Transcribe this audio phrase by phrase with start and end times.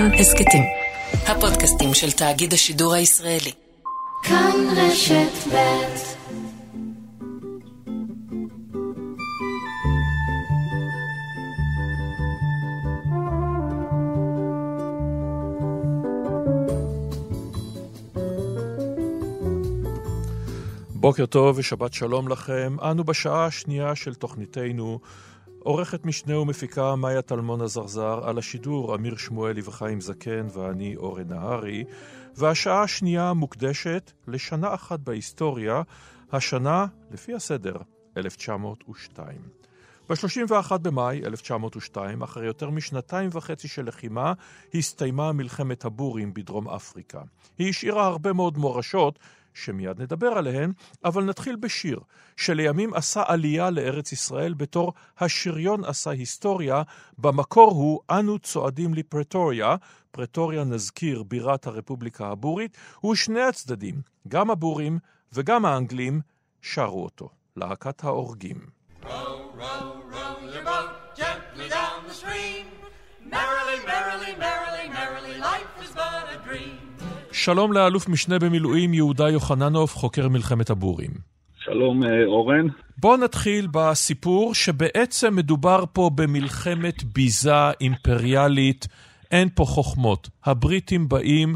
[0.00, 0.62] כאן הסכתים.
[1.26, 3.52] הפודקאסטים של תאגיד השידור הישראלי.
[4.22, 6.20] כאן רשת ב'
[20.94, 22.76] בוקר טוב ושבת שלום לכם.
[22.82, 24.98] אנו בשעה השנייה של תוכניתנו.
[25.62, 31.84] עורכת משנה ומפיקה מאיה טלמון הזרזר, על השידור אמיר שמואלי וחיים זקן ואני אורן נהרי,
[32.36, 35.82] והשעה השנייה מוקדשת לשנה אחת בהיסטוריה,
[36.32, 37.76] השנה, לפי הסדר,
[38.16, 39.36] 1902.
[40.08, 44.32] ב-31 במאי 1902, אחרי יותר משנתיים וחצי של לחימה,
[44.74, 47.22] הסתיימה מלחמת הבורים בדרום אפריקה.
[47.58, 49.18] היא השאירה הרבה מאוד מורשות
[49.64, 50.72] שמיד נדבר עליהן,
[51.04, 52.00] אבל נתחיל בשיר,
[52.36, 56.82] שלימים עשה עלייה לארץ ישראל בתור השריון עשה היסטוריה,
[57.18, 59.76] במקור הוא אנו צועדים לפרטוריה,
[60.10, 62.76] פרטוריה נזכיר בירת הרפובליקה הבורית,
[63.10, 64.98] ושני הצדדים, גם הבורים
[65.32, 66.20] וגם האנגלים,
[66.62, 68.58] שרו אותו, להקת ההורגים.
[69.02, 69.06] Row,
[69.58, 69.99] row,
[77.44, 81.10] שלום לאלוף משנה במילואים יהודה יוחננוב, חוקר מלחמת הבורים.
[81.64, 82.66] שלום אה, אורן.
[82.98, 88.88] בואו נתחיל בסיפור שבעצם מדובר פה במלחמת ביזה אימפריאלית,
[89.30, 90.28] אין פה חוכמות.
[90.44, 91.54] הבריטים באים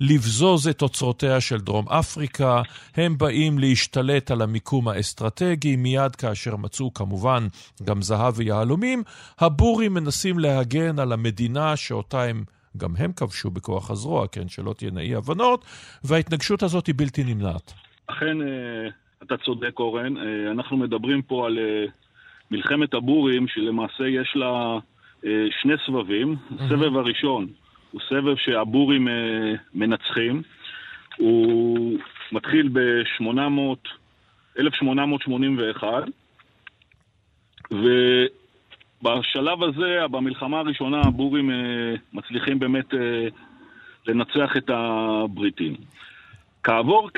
[0.00, 2.62] לבזוז את אוצרותיה של דרום אפריקה,
[2.96, 7.46] הם באים להשתלט על המיקום האסטרטגי, מיד כאשר מצאו כמובן
[7.82, 9.02] גם זהב ויהלומים,
[9.38, 12.44] הבורים מנסים להגן על המדינה שאותה הם
[12.76, 15.64] גם הם כבשו בכוח הזרוע, כן, שלא תהיינה אי הבנות,
[16.04, 17.72] וההתנגשות הזאת היא בלתי נמנעת.
[18.06, 18.88] אכן, אה,
[19.22, 20.16] אתה צודק, אורן.
[20.16, 21.84] אה, אנחנו מדברים פה על אה,
[22.50, 24.78] מלחמת הבורים, שלמעשה יש לה
[25.62, 26.36] שני סבבים.
[26.58, 27.46] הסבב הראשון
[27.90, 29.08] הוא סבב שהבורים
[29.74, 30.42] מנצחים.
[31.16, 31.98] הוא
[32.32, 33.88] מתחיל ב-800,
[34.58, 36.04] 1881,
[37.72, 37.86] ו...
[39.04, 43.28] בשלב הזה, במלחמה הראשונה, הבורים אה, מצליחים באמת אה,
[44.06, 45.74] לנצח את הבריטים.
[46.62, 47.10] כעבור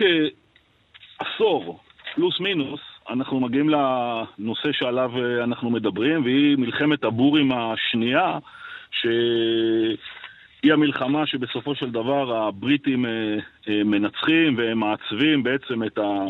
[1.19, 1.80] כעשור,
[2.14, 2.80] פלוס מינוס,
[3.10, 8.38] אנחנו מגיעים לנושא שעליו אה, אנחנו מדברים, והיא מלחמת הבורים השנייה,
[8.91, 13.04] שהיא המלחמה שבסופו של דבר הבריטים
[13.66, 16.25] מנצחים והם מעצבים בעצם את, ה...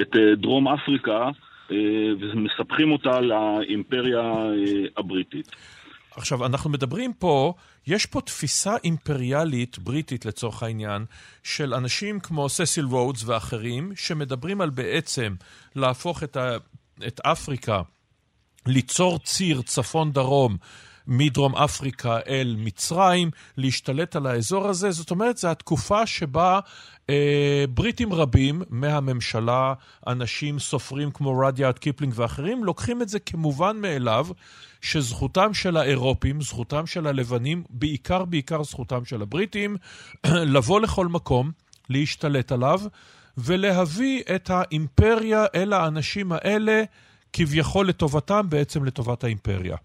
[0.00, 1.30] את דרום אפריקה.
[1.70, 1.76] אה,
[2.20, 5.50] ומספחים אותה לאימפריה אה, הבריטית.
[6.16, 7.54] עכשיו, אנחנו מדברים פה,
[7.86, 11.04] יש פה תפיסה אימפריאלית בריטית לצורך העניין,
[11.42, 15.34] של אנשים כמו ססיל רודס ואחרים, שמדברים על בעצם
[15.76, 16.56] להפוך את, ה,
[17.06, 17.82] את אפריקה,
[18.66, 20.56] ליצור ציר צפון-דרום
[21.06, 24.90] מדרום אפריקה אל מצרים, להשתלט על האזור הזה.
[24.90, 26.60] זאת אומרת, זו התקופה שבה
[27.10, 29.74] אה, בריטים רבים מהממשלה,
[30.06, 34.26] אנשים, סופרים כמו רדיארד קיפלינג ואחרים, לוקחים את זה כמובן מאליו,
[34.80, 39.76] שזכותם של האירופים, זכותם של הלבנים, בעיקר בעיקר זכותם של הבריטים,
[40.54, 41.50] לבוא לכל מקום,
[41.88, 42.80] להשתלט עליו,
[43.38, 46.82] ולהביא את האימפריה אל האנשים האלה,
[47.32, 49.76] כביכול לטובתם, בעצם לטובת האימפריה.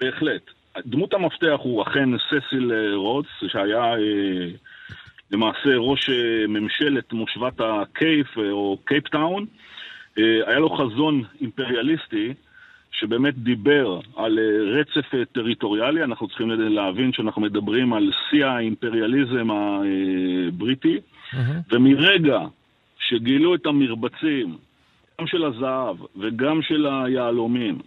[0.00, 0.50] בהחלט.
[0.86, 4.48] דמות המפתח הוא אכן ססיל אה, רודס, שהיה אה,
[5.30, 9.46] למעשה ראש אה, ממשלת מושבת הקייפ או קייפטאון.
[10.16, 12.34] היה לו חזון אימפריאליסטי
[12.92, 14.38] שבאמת דיבר על
[14.78, 16.04] רצף טריטוריאלי.
[16.04, 21.36] אנחנו צריכים להבין שאנחנו מדברים על שיא האימפריאליזם הבריטי, mm-hmm.
[21.72, 22.40] ומרגע
[22.98, 24.56] שגילו את המרבצים,
[25.20, 27.78] גם של הזהב וגם של היהלומים,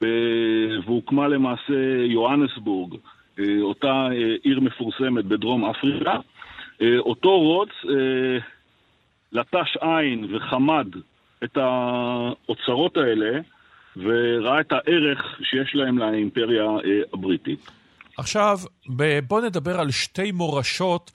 [0.00, 2.94] והוקמה למעשה יוהנסבורג,
[3.38, 6.16] אה, אותה אה, עיר מפורסמת בדרום אפריקה.
[6.82, 7.68] אה, אותו רוץ
[9.32, 10.86] לטש עין וחמד
[11.44, 13.40] את האוצרות האלה
[13.96, 16.64] וראה את הערך שיש להם לאימפריה
[17.12, 17.70] הבריטית.
[18.18, 18.58] עכשיו,
[19.28, 21.10] בואו נדבר על שתי מורשות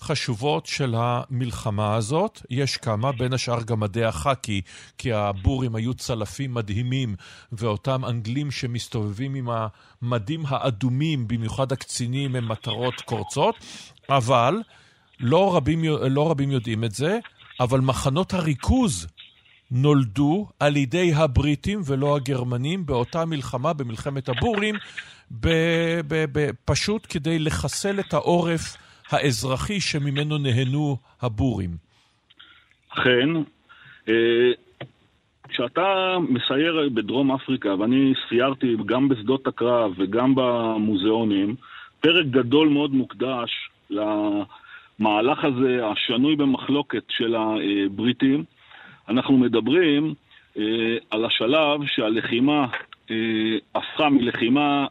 [0.00, 2.42] חשובות של המלחמה הזאת.
[2.50, 4.60] יש כמה, בין השאר גם מדי החאקי,
[4.98, 7.14] כי הבורים היו צלפים מדהימים,
[7.52, 9.48] ואותם אנגלים שמסתובבים עם
[10.02, 13.54] המדים האדומים, במיוחד הקצינים, הם מטרות קורצות.
[14.08, 14.54] אבל,
[15.20, 17.18] לא רבים, לא רבים יודעים את זה,
[17.60, 19.06] אבל מחנות הריכוז
[19.70, 24.74] נולדו על ידי הבריטים ולא הגרמנים באותה מלחמה, במלחמת הבורים,
[26.64, 28.76] פשוט כדי לחסל את העורף
[29.10, 31.70] האזרחי שממנו נהנו הבורים.
[32.88, 33.28] אכן.
[34.08, 34.52] אה,
[35.48, 41.54] כשאתה מסייר בדרום אפריקה, ואני סיירתי גם בשדות הקרב וגם במוזיאונים,
[42.00, 43.50] פרק גדול מאוד מוקדש
[43.90, 48.44] למהלך הזה, השנוי במחלוקת של הבריטים.
[49.08, 50.14] אנחנו מדברים
[50.58, 52.66] אה, על השלב שהלחימה
[53.10, 53.16] אה,
[53.74, 54.86] הפכה מלחימה,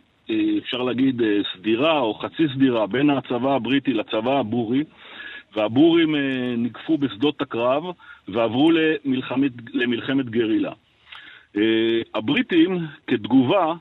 [0.63, 4.83] אפשר להגיד, אה, סדירה או חצי סדירה בין הצבא הבריטי לצבא הבורי,
[5.55, 7.83] והבורים אה, ניגפו בשדות הקרב
[8.27, 10.71] ועברו למלחמת, למלחמת גרילה.
[11.57, 11.61] אה,
[12.15, 13.73] הבריטים, כתגובה,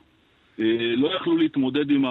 [0.61, 0.65] אה,
[0.97, 2.05] לא יכלו להתמודד עם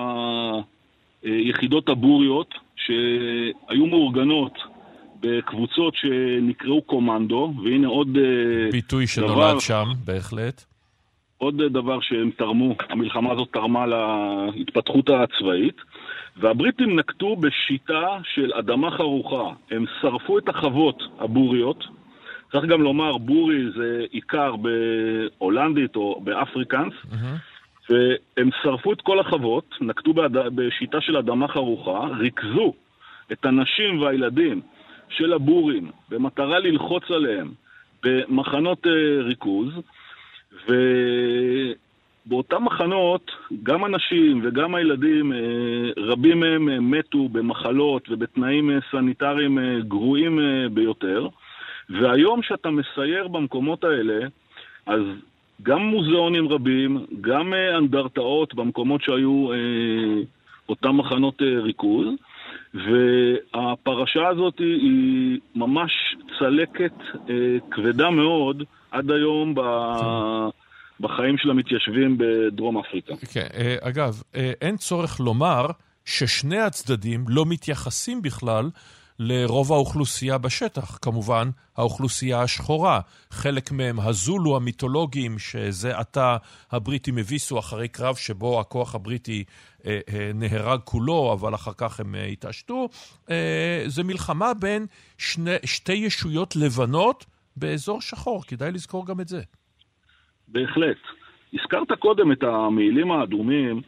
[1.23, 4.53] היחידות הבוריות שהיו מאורגנות
[5.19, 10.65] בקבוצות שנקראו קומנדו, והנה עוד אה, ביטוי שנולד שם, בהחלט.
[11.37, 13.85] עוד דבר שהם תרמו, המלחמה הזאת תרמה
[14.55, 15.81] להתפתחות הצבאית,
[16.37, 19.53] והבריטים נקטו בשיטה של אדמה חרוכה.
[19.71, 21.83] הם שרפו את החוות הבוריות,
[22.51, 27.89] צריך גם לומר, בורי זה איכר בהולנדית או באפריקאנס, mm-hmm.
[27.89, 30.29] והם שרפו את כל החוות, נקטו בד...
[30.55, 32.73] בשיטה של אדמה חרוכה, ריכזו
[33.31, 34.61] את הנשים והילדים
[35.09, 37.51] של הבורים במטרה ללחוץ עליהם
[38.03, 38.89] במחנות אה,
[39.23, 39.69] ריכוז,
[42.27, 43.31] ובאותם מחנות
[43.63, 45.35] גם הנשים וגם הילדים, uh,
[45.97, 50.39] רבים מהם uh, מתו במחלות ובתנאים uh, סניטריים גרועים
[50.73, 51.27] ביותר.
[51.89, 54.27] והיום שאתה מסייר במקומות האלה,
[54.85, 55.01] אז
[55.63, 59.57] גם מוזיאונים רבים, גם אה, אנדרטאות במקומות שהיו אה,
[60.69, 62.07] אותם מחנות אה, ריכוז,
[62.73, 66.93] והפרשה הזאת היא ממש צלקת
[67.29, 69.61] אה, כבדה מאוד עד היום ב...
[70.99, 73.13] בחיים של המתיישבים בדרום אפריקה.
[73.33, 75.65] כן, אה, אגב, אה, אין צורך לומר
[76.05, 78.69] ששני הצדדים לא מתייחסים בכלל
[79.19, 82.99] לרוב האוכלוסייה בשטח, כמובן האוכלוסייה השחורה.
[83.29, 86.37] חלק מהם הזולו המיתולוגיים, שזה עתה
[86.71, 89.43] הבריטים הביסו אחרי קרב שבו הכוח הבריטי
[89.85, 92.89] אה, אה, נהרג כולו, אבל אחר כך הם אה, התעשתו.
[93.29, 94.85] אה, זה מלחמה בין
[95.17, 97.25] שני, שתי ישויות לבנות
[97.59, 99.41] באזור שחור, כדאי לזכור גם את זה.
[100.47, 100.97] בהחלט.
[101.53, 103.81] הזכרת קודם את המעילים האדומים.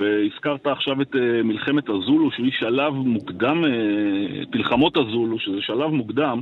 [0.00, 6.40] והזכרת עכשיו את אה, מלחמת הזולו, שהיא שלב מוקדם, אה, מלחמות הזולו, שזה שלב מוקדם,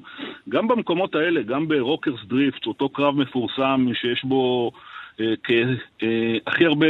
[0.49, 4.71] גם במקומות האלה, גם ברורקס דריפט, אותו קרב מפורסם שיש בו
[5.19, 5.23] אה,
[6.47, 6.87] הכי הרבה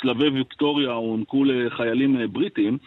[0.00, 2.78] צלבי ויקטוריה הוענקו לחיילים בריטים,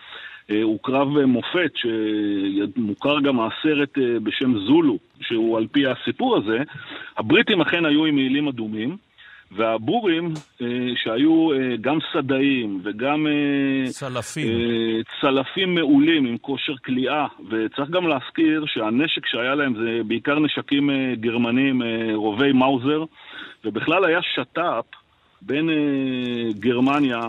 [0.63, 6.57] הוא קרב uh, מופת שמוכר גם הסרט uh, בשם זולו, שהוא על פי הסיפור הזה.
[7.17, 8.97] הבריטים אכן היו עם מעילים אדומים.
[9.51, 14.47] והבורים, אה, שהיו אה, גם סדאים וגם אה, צלפים.
[15.21, 21.81] צלפים מעולים עם כושר כליאה, וצריך גם להזכיר שהנשק שהיה להם זה בעיקר נשקים גרמנים,
[22.13, 23.03] רובי מאוזר,
[23.65, 24.85] ובכלל היה שת"פ
[25.41, 25.69] בין
[26.59, 27.21] גרמניה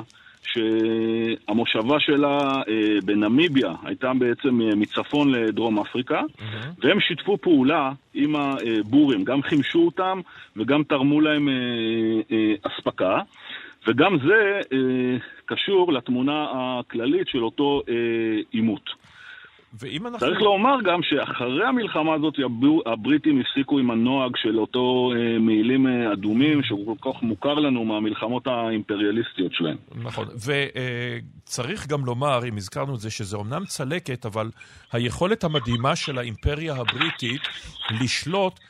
[0.42, 2.38] שהמושבה שלה
[2.68, 6.66] אה, בנמיביה הייתה בעצם אה, מצפון לדרום אפריקה, mm-hmm.
[6.78, 10.20] והם שיתפו פעולה עם הבורים, גם חימשו אותם
[10.56, 13.20] וגם תרמו להם אה, אספקה.
[13.86, 17.82] וגם זה אה, קשור לתמונה הכללית של אותו
[18.52, 18.90] עימות.
[19.74, 20.26] ואם אנחנו...
[20.26, 22.34] צריך לומר גם שאחרי המלחמה הזאת
[22.86, 27.84] הבריטים הפסיקו עם הנוהג של אותו אה, מעילים אה, אדומים, שהוא כל כך מוכר לנו
[27.84, 29.76] מהמלחמות האימפריאליסטיות שלהם.
[30.02, 30.26] נכון,
[31.44, 34.50] וצריך גם לומר, אם הזכרנו את זה, שזה אומנם צלקת, אבל
[34.92, 37.42] היכולת המדהימה של האימפריה הבריטית
[38.00, 38.60] לשלוט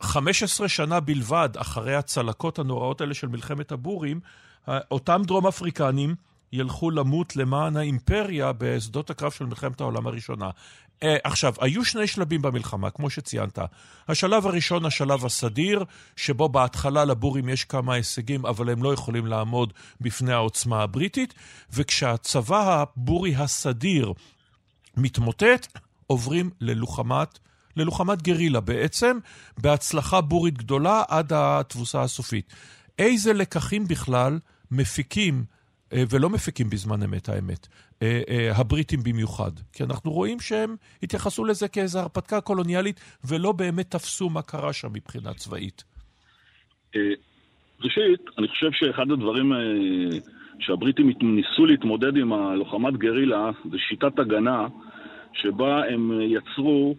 [0.00, 4.20] 15 אה, שנה בלבד אחרי הצלקות הנוראות האלה של מלחמת הבורים,
[4.90, 6.14] אותם דרום אפריקנים
[6.52, 10.50] ילכו למות למען האימפריה בשדות הקרב של מלחמת העולם הראשונה.
[10.50, 13.58] Uh, עכשיו, היו שני שלבים במלחמה, כמו שציינת.
[14.08, 15.84] השלב הראשון, השלב הסדיר,
[16.16, 21.34] שבו בהתחלה לבורים יש כמה הישגים, אבל הם לא יכולים לעמוד בפני העוצמה הבריטית,
[21.72, 24.12] וכשהצבא הבורי הסדיר
[24.96, 27.38] מתמוטט, עוברים ללוחמת,
[27.76, 29.18] ללוחמת גרילה בעצם,
[29.58, 32.52] בהצלחה בורית גדולה עד התבוסה הסופית.
[32.98, 34.38] איזה לקחים בכלל
[34.70, 35.44] מפיקים
[36.10, 37.68] ולא מפיקים בזמן אמת, האמת.
[38.02, 39.50] אה, אה, הבריטים במיוחד.
[39.72, 44.88] כי אנחנו רואים שהם התייחסו לזה כאיזו הרפתקה קולוניאלית, ולא באמת תפסו מה קרה שם
[44.92, 45.84] מבחינה צבאית.
[47.80, 49.52] ראשית, אני חושב שאחד הדברים
[50.58, 54.66] שהבריטים ניסו להתמודד עם הלוחמת גרילה, זה שיטת הגנה,
[55.32, 56.94] שבה הם יצרו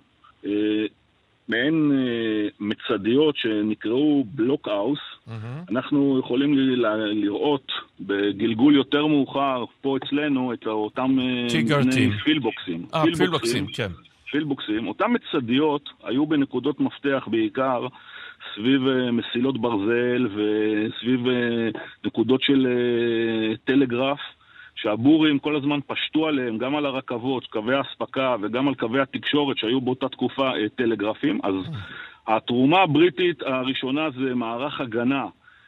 [1.49, 4.99] מעין אה, מצדיות שנקראו בלוקהאוס.
[4.99, 5.31] Mm-hmm.
[5.71, 11.17] אנחנו יכולים ל- ל- לראות בגלגול יותר מאוחר, פה אצלנו, את אותם
[12.23, 12.85] פילבוקסים.
[12.93, 13.89] אה, פילבוקסים, פילבוקסים, כן.
[14.31, 14.87] פילבוקסים.
[14.87, 17.87] אותם מצדיות היו בנקודות מפתח בעיקר
[18.55, 21.69] סביב אה, מסילות ברזל וסביב אה,
[22.05, 22.67] נקודות של
[23.63, 24.19] טלגרף.
[24.83, 29.81] שהבורים כל הזמן פשטו עליהם, גם על הרכבות, קווי האספקה וגם על קווי התקשורת שהיו
[29.81, 31.39] באותה תקופה טלגרפים.
[31.43, 31.55] אז
[32.27, 35.25] התרומה הבריטית הראשונה זה מערך הגנה.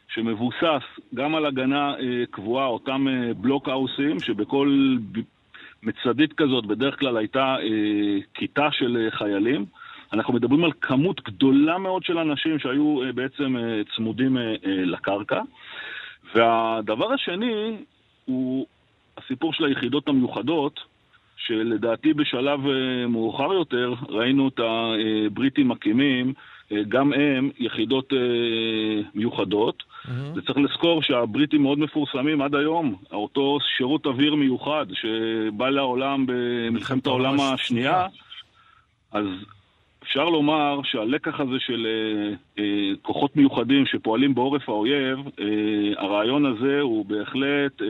[0.07, 0.83] שמבוסס
[1.15, 4.95] גם על הגנה אה, קבועה, אותם אה, בלוקהאוסים, שבכל
[5.83, 9.65] מצדית כזאת בדרך כלל הייתה אה, כיתה של אה, חיילים.
[10.13, 14.55] אנחנו מדברים על כמות גדולה מאוד של אנשים שהיו אה, בעצם אה, צמודים אה, אה,
[14.65, 15.41] לקרקע.
[16.35, 17.77] והדבר השני
[18.25, 18.65] הוא
[19.17, 20.79] הסיפור של היחידות המיוחדות,
[21.37, 26.33] שלדעתי בשלב אה, מאוחר יותר ראינו את הבריטים מקימים
[26.71, 28.17] אה, גם הם יחידות אה,
[29.13, 29.83] מיוחדות.
[29.83, 30.09] Mm-hmm.
[30.35, 32.95] וצריך לזכור שהבריטים מאוד מפורסמים עד היום.
[33.11, 38.07] אותו שירות אוויר מיוחד שבא לעולם במלחמת העולם השנייה,
[39.11, 39.25] אז
[40.03, 45.45] אפשר לומר שהלקח הזה של אה, אה, כוחות מיוחדים שפועלים בעורף האויב, אה,
[45.97, 47.87] הרעיון הזה הוא בהחלט אה,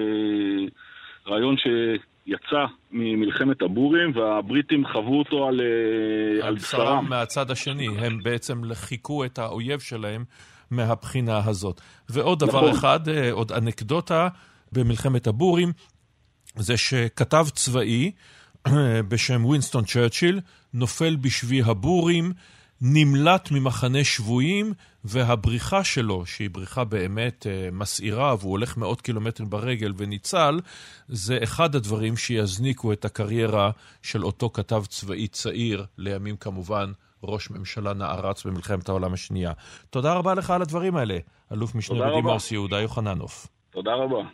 [1.27, 1.67] רעיון ש...
[2.27, 7.09] יצא ממלחמת הבורים, והבריטים חוו אותו על, אה, על בשרם.
[7.09, 10.23] מהצד השני, הם בעצם חיכו את האויב שלהם
[10.71, 11.81] מהבחינה הזאת.
[12.09, 12.69] ועוד דבר נכון.
[12.69, 14.27] אחד, אה, עוד אנקדוטה
[14.71, 15.71] במלחמת הבורים,
[16.55, 18.11] זה שכתב צבאי
[18.67, 20.39] אה, בשם וינסטון צ'רצ'יל
[20.73, 22.31] נופל בשבי הבורים,
[22.81, 29.93] נמלט ממחנה שבויים, והבריחה שלו, שהיא בריחה באמת אה, מסעירה, והוא הולך מאות קילומטרים ברגל
[29.97, 30.59] וניצל,
[31.07, 36.91] זה אחד הדברים שיזניקו את הקריירה של אותו כתב צבאי צעיר, לימים כמובן
[37.23, 39.51] ראש ממשלה נערץ במלחמת העולם השנייה.
[39.89, 41.17] תודה רבה לך על הדברים האלה,
[41.51, 43.47] אלוף משנה בדימוס יהודה יוחננוף.
[43.71, 44.29] תודה רבה.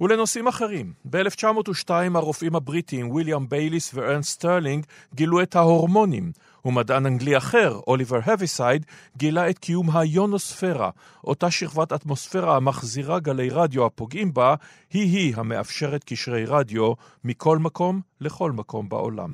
[0.00, 6.32] ולנושאים אחרים, ב-1902 הרופאים הבריטים ויליאם בייליס וארנסט סטרלינג גילו את ההורמונים,
[6.64, 8.86] ומדען אנגלי אחר, אוליבר הביסייד,
[9.16, 10.90] גילה את קיום היונוספירה,
[11.24, 14.54] אותה שכבת אטמוספירה המחזירה גלי רדיו הפוגעים בה,
[14.90, 16.92] היא-היא המאפשרת קשרי רדיו
[17.24, 19.30] מכל מקום לכל מקום בעולם.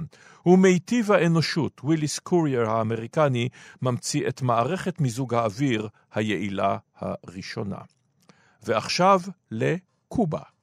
[0.46, 3.48] ומיטיב האנושות, וויליס קרייר האמריקני,
[3.82, 7.78] ממציא את מערכת מיזוג האוויר היעילה הראשונה.
[8.62, 10.55] ועכשיו לקובה.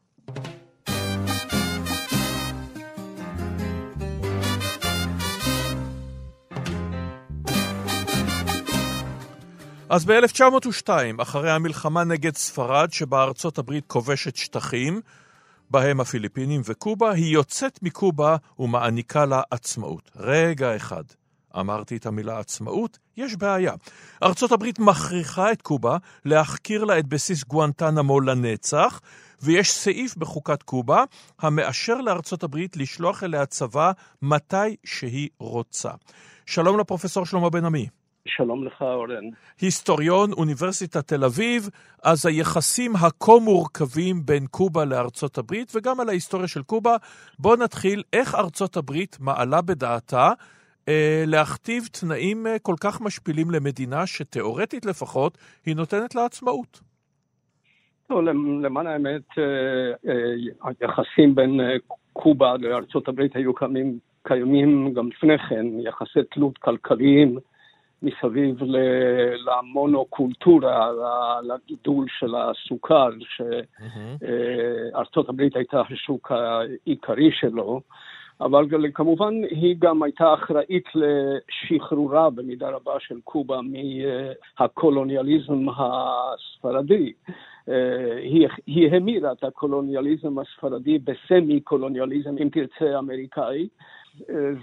[9.94, 10.90] אז ב-1902,
[11.22, 15.02] אחרי המלחמה נגד ספרד, שבה ארצות הברית כובשת שטחים,
[15.70, 20.12] בהם הפיליפינים וקובה, היא יוצאת מקובה ומעניקה לה עצמאות.
[20.16, 21.04] רגע אחד.
[21.60, 23.74] אמרתי את המילה עצמאות, יש בעיה.
[24.24, 29.02] ארצות הברית מכריחה את קובה להחכיר לה את בסיס גואנטנמו לנצח,
[29.42, 31.04] ויש סעיף בחוקת קובה
[31.40, 35.92] המאשר לארצות הברית לשלוח אליה צבא מתי שהיא רוצה.
[36.46, 37.88] שלום לפרופסור שלמה בן עמי.
[38.28, 39.30] שלום לך, אורן.
[39.62, 41.70] היסטוריון אוניברסיטת תל אביב,
[42.04, 46.96] אז היחסים הכה מורכבים בין קובה לארצות הברית, וגם על ההיסטוריה של קובה.
[47.40, 50.32] בואו נתחיל, איך ארצות הברית מעלה בדעתה
[50.88, 56.80] אה, להכתיב תנאים אה, כל כך משפילים למדינה, שתאורטית לפחות, היא נותנת לה עצמאות.
[58.10, 58.24] לא,
[58.64, 61.76] למען האמת, אה, אה, היחסים בין אה,
[62.14, 67.38] קובה לארצות הברית היו קיימים, קיימים גם לפני כן, יחסי תלות כלכליים.
[68.04, 68.58] מסביב
[69.48, 70.92] למונוקולטורה,
[71.44, 73.10] לגידול של הסוכר,
[74.94, 77.82] שארצות הברית הייתה השוק העיקרי שלו,
[78.42, 83.60] אבל כמובן היא גם הייתה אחראית לשחרורה במידה רבה של קובה
[84.60, 87.14] מהקולוניאליזם הספרדי.
[88.22, 93.68] היא, היא המירה את הקולוניאליזם הספרדי בסמי-קולוניאליזם, אם תרצה, אמריקאי.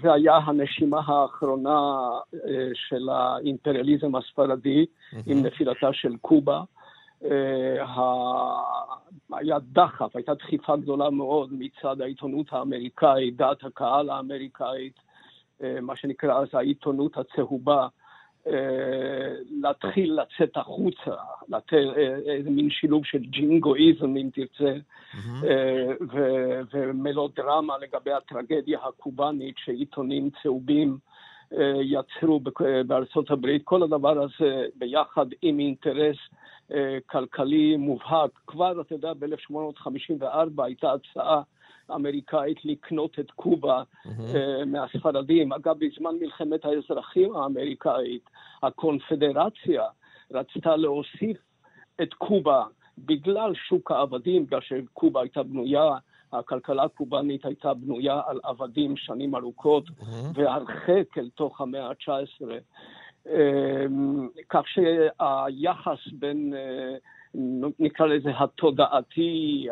[0.01, 1.99] זה היה הנשימה האחרונה
[2.33, 4.85] אה, של האימפריאליזם הספרדי
[5.25, 6.63] עם נפילתה של קובה.
[7.25, 7.85] אה,
[9.33, 14.99] היה דחף, הייתה דחיפה גדולה מאוד מצד העיתונות האמריקאית, דעת הקהל האמריקאית,
[15.63, 17.87] אה, מה שנקרא אז העיתונות הצהובה, אה,
[19.61, 21.15] להתחיל לצאת החוצה,
[21.49, 24.73] לתת אה, איזה מין שילוב של ג'ינגואיזם, אם תרצה,
[25.13, 25.45] mm-hmm.
[26.73, 30.97] ומלודרמה לגבי הטרגדיה הקובאנית שעיתונים צהובים
[31.81, 32.41] יצרו
[32.87, 33.61] בארצות הברית.
[33.63, 36.17] כל הדבר הזה ביחד עם אינטרס
[37.05, 38.31] כלכלי מובהק.
[38.47, 41.41] כבר, אתה יודע, ב-1854 הייתה הצעה
[41.95, 44.09] אמריקאית לקנות את קובה mm-hmm.
[44.09, 45.53] uh, מהספרדים.
[45.53, 48.29] אגב, בזמן מלחמת האזרחים האמריקאית,
[48.63, 49.83] הקונפדרציה
[50.31, 51.37] רצתה להוסיף
[52.01, 52.63] את קובה
[52.97, 55.95] בגלל שוק העבדים, בגלל שקובה הייתה בנויה,
[56.33, 60.03] הכלכלה הקובאנית הייתה בנויה על עבדים שנים ארוכות, mm-hmm.
[60.33, 62.45] והרחק אל תוך המאה ה-19.
[63.27, 63.31] Um,
[64.49, 67.37] כך שהיחס בין uh,
[67.79, 69.67] נקרא לזה התודעתי,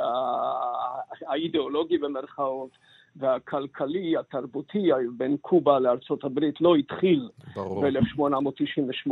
[1.27, 2.70] האידיאולוגי במרכאות,
[3.16, 4.88] והכלכלי, התרבותי
[5.18, 9.12] בין קובה לארצות הברית לא התחיל ב-1898.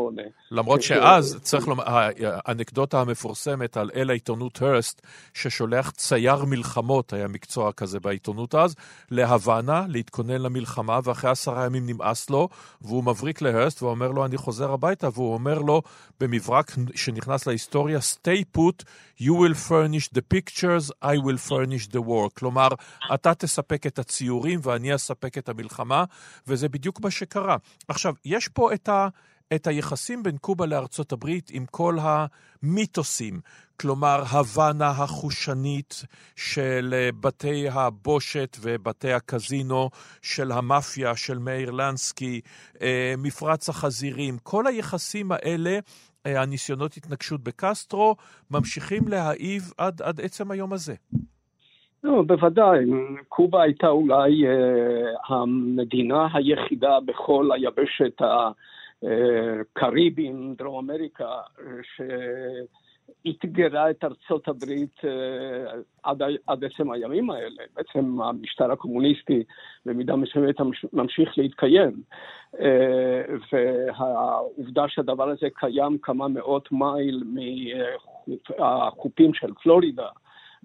[0.52, 1.84] למרות שאז, צריך לומר,
[2.46, 5.02] האנקדוטה המפורסמת על אל העיתונות הרסט,
[5.34, 8.76] ששולח צייר מלחמות, היה מקצוע כזה בעיתונות אז,
[9.12, 12.50] להוואנה, להתכונן למלחמה, ואחרי עשרה ימים נמאס לו,
[12.82, 15.82] והוא מבריק להרסט ואומר לו, אני חוזר הביתה, והוא אומר לו,
[16.20, 18.84] במברק שנכנס להיסטוריה, stay put,
[19.20, 22.30] you will furnish the pictures, I will furnish the war.
[22.34, 22.68] כלומר,
[23.14, 26.04] אתה תספק את הציורים ואני אספק את המלחמה,
[26.48, 27.58] וזה בדיוק מה שקרה.
[27.88, 29.08] עכשיו, יש פה את, ה,
[29.56, 33.40] את היחסים בין קובה לארצות הברית עם כל המיתוסים,
[33.80, 36.04] כלומר, הוואנה החושנית
[36.36, 39.90] של אה, בתי הבושת ובתי הקזינו,
[40.22, 42.42] של המאפיה, של מאיר לנסקי,
[42.82, 45.80] אה, מפרץ החזירים, כל היחסים האלה
[46.26, 48.16] אה, הניסיונות התנגשות בקסטרו,
[48.52, 50.96] ממשיכים להעיב עד, עד עצם היום הזה.
[52.08, 52.86] לא, בוודאי.
[53.30, 58.22] קובה הייתה אולי אה, המדינה היחידה בכל היבשת
[59.04, 61.30] הקריבים, דרום אמריקה,
[63.26, 65.10] שאתגרה את ארצות הברית אה,
[66.04, 67.64] עד, עד עצם הימים האלה.
[67.76, 69.44] בעצם המשטר הקומוניסטי
[69.86, 70.56] במידה מסוימת
[70.94, 72.02] ממשיך להתקיים.
[72.60, 73.22] אה,
[73.52, 77.24] והעובדה שהדבר הזה קיים כמה מאות מייל
[78.60, 80.08] מהחופים של פלורידה,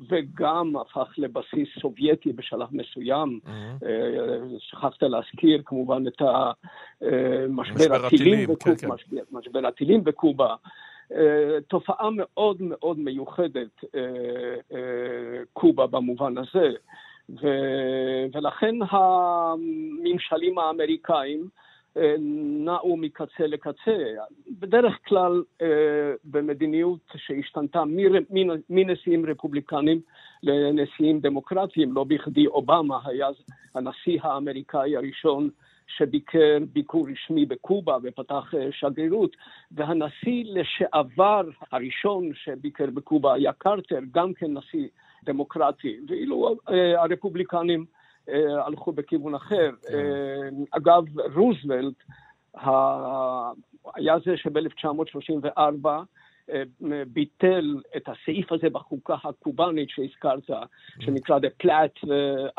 [0.09, 3.41] וגם הפך לבסיס סובייטי בשלב מסוים.
[3.45, 3.85] Mm-hmm.
[4.59, 6.23] שכחת להזכיר כמובן את
[7.49, 8.89] משבר הטילים, כן, כן.
[9.33, 10.55] משבר, הטילים בקובה.
[11.13, 13.85] אה, תופעה מאוד מאוד מיוחדת,
[15.53, 16.71] קובה במובן הזה.
[18.33, 21.49] ולכן הממשלים האמריקאים
[22.65, 23.97] נעו מקצה לקצה.
[24.51, 25.67] בדרך כלל אה,
[26.25, 27.83] במדיניות שהשתנתה
[28.71, 30.01] מנשיאים רפובליקנים
[30.43, 33.29] לנשיאים דמוקרטיים, לא בכדי אובמה היה
[33.75, 35.49] הנשיא האמריקאי הראשון
[35.87, 39.37] שביקר ביקור רשמי בקובה ופתח אה, שגרירות,
[39.73, 44.89] והנשיא לשעבר הראשון שביקר בקובה היה קרטר, גם כן נשיא
[45.25, 48.01] דמוקרטי, ואילו אה, הרפובליקנים אה,
[48.67, 49.71] הלכו בכיוון אחר.
[49.82, 49.95] כן.
[49.95, 51.04] אה, אגב,
[51.35, 51.95] רוזוולט
[53.95, 55.89] היה זה שב-1934
[56.50, 56.63] אה,
[57.06, 60.50] ביטל את הסעיף הזה בחוקה הקובאנית שהזכרת,
[61.00, 62.08] שנקרא The Platt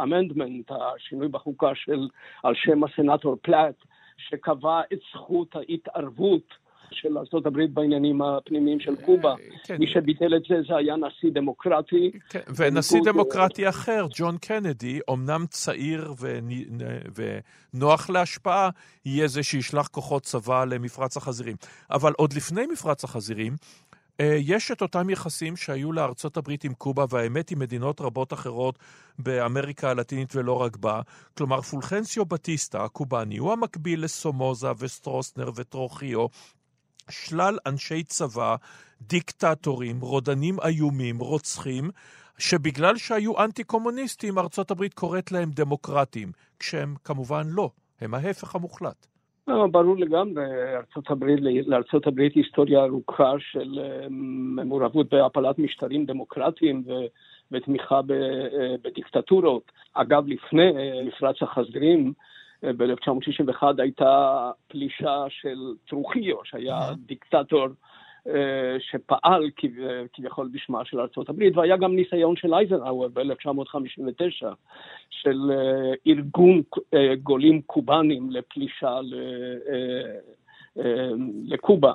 [0.01, 2.07] Amendment, השינוי בחוקה של,
[2.43, 3.75] על שם הסנאטור פלאט,
[4.17, 9.31] שקבע את זכות ההתערבות של ארה"ב בעניינים הפנימיים של קובה.
[9.31, 9.77] אה, כן.
[9.79, 12.11] מי שביטל את זה זה היה נשיא דמוקרטי.
[12.29, 16.13] כן, ונשיא דמוקרטי אחר, ג'ון קנדי, אמנם צעיר
[17.73, 18.69] ונוח להשפעה,
[19.05, 21.55] יהיה זה שישלח כוחות צבא למפרץ החזירים.
[21.91, 23.55] אבל עוד לפני מפרץ החזירים,
[24.19, 28.79] אה, יש את אותם יחסים שהיו לארצות הברית עם קובה, והאמת עם מדינות רבות אחרות
[29.19, 31.01] באמריקה הלטינית ולא רק בה.
[31.37, 36.25] כלומר, פולחנסיו בטיסטה, הקובאני, הוא המקביל לסומוזה וסטרוסנר וטרוחיו,
[37.09, 38.55] שלל אנשי צבא,
[39.01, 41.89] דיקטטורים, רודנים איומים, רוצחים,
[42.37, 47.69] שבגלל שהיו אנטי-קומוניסטים, ארצות הברית קוראת להם דמוקרטים, כשהם כמובן לא,
[48.01, 49.07] הם ההפך המוחלט.
[49.47, 50.43] לא, ברור לגמרי,
[50.75, 54.07] ארצות הברית, לארצות הברית היסטוריה ארוכה של אה,
[54.65, 56.91] מעורבות בהפלת משטרים דמוקרטיים ו...
[57.51, 59.71] ותמיכה אה, בדיקטטורות.
[59.93, 62.13] אגב, לפני אה, מפרץ החזירים,
[62.63, 67.67] ב-1961 הייתה פלישה של טרוחיו, שהיה דיקטטור
[68.27, 69.49] אה, שפעל
[70.13, 74.45] כביכול בשמה של ארה"ב, והיה גם ניסיון של אייזנהאואר ב-1959
[75.09, 76.61] של אה, ארגון
[76.93, 79.13] אה, גולים קובאנים לפלישה ל...
[81.47, 81.93] לקובה.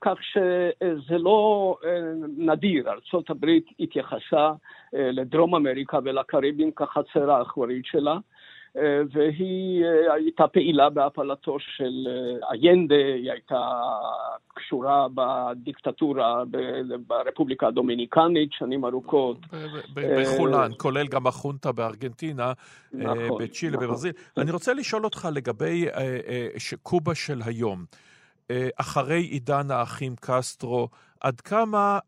[0.00, 1.76] כך שזה לא
[2.36, 3.46] נדיר, ארה"ב
[3.80, 4.52] התייחסה
[4.92, 8.18] לדרום אמריקה ולקריבים כחצר האחורית שלה.
[8.78, 13.60] אה, והיא אה, הייתה פעילה בהפלתו של אה, איינדה, היא הייתה
[14.54, 16.42] קשורה בדיקטטורה
[17.06, 19.38] ברפובליקה הדומיניקנית שנים ארוכות.
[19.94, 22.52] בכולן, כולל גם החונטה בארגנטינה,
[22.92, 23.86] נכון, בצ'ילה, נכון.
[23.86, 24.12] בברזיל.
[24.36, 25.86] אני רוצה לשאול אותך לגבי
[26.82, 27.84] קובה של היום.
[28.76, 30.88] אחרי עידן האחים קסטרו,
[31.20, 31.98] עד כמה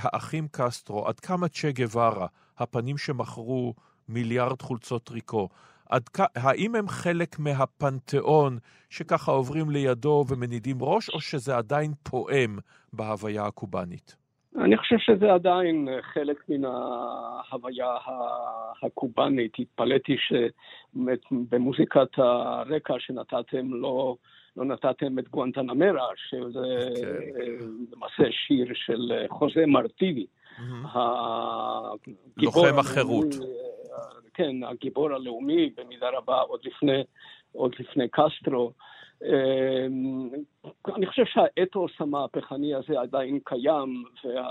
[0.00, 2.26] האחים קסטרו, עד כמה צ'ה גווארה,
[2.58, 3.74] הפנים שמכרו
[4.08, 5.48] מיליארד חולצות טריקו.
[5.88, 6.02] עד,
[6.34, 8.58] האם הם חלק מהפנתיאון
[8.90, 12.58] שככה עוברים לידו ומנידים ראש, או שזה עדיין פועם
[12.92, 14.16] בהוויה הקובאנית?
[14.56, 17.96] אני חושב שזה עדיין חלק מן ההוויה
[18.82, 19.52] הקובאנית.
[19.58, 20.16] התפלאתי
[20.94, 24.16] שבמוזיקת הרקע שנתתם לא,
[24.56, 27.38] לא נתתם את גואנטנמרה, שזה okay.
[27.38, 27.66] כן.
[27.92, 30.26] למעשה שיר של חוזה מרטיבי.
[30.56, 30.98] Mm-hmm.
[32.36, 33.34] לוחם החירות.
[34.34, 37.04] כן, הגיבור הלאומי במידה רבה עוד לפני,
[37.52, 38.72] עוד לפני קסטרו.
[40.96, 44.48] אני חושב שהאתוס המהפכני הזה עדיין קיים, וה,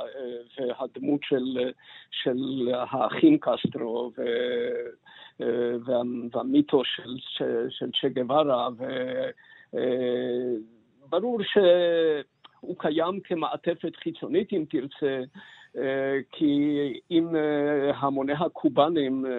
[0.57, 1.71] והדמות של,
[2.11, 6.01] של האחים קסטרו וה,
[6.33, 8.69] והמיתוס של, של, של צ'ה גווארה,
[9.73, 15.23] וברור שהוא קיים כמעטפת חיצונית, אם תרצה,
[15.77, 19.31] אה, כי אם אה, המוני הקובנים אה,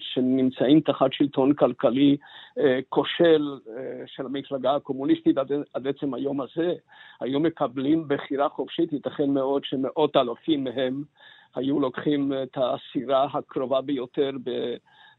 [0.00, 2.16] שנמצאים תחת שלטון כלכלי
[2.88, 3.58] כושל
[4.06, 5.38] של המפלגה הקומוניסטית
[5.74, 6.72] עד עצם היום הזה,
[7.20, 11.02] היו מקבלים בחירה חופשית, ייתכן מאוד שמאות אלפים מהם
[11.54, 14.30] היו לוקחים את הסירה הקרובה ביותר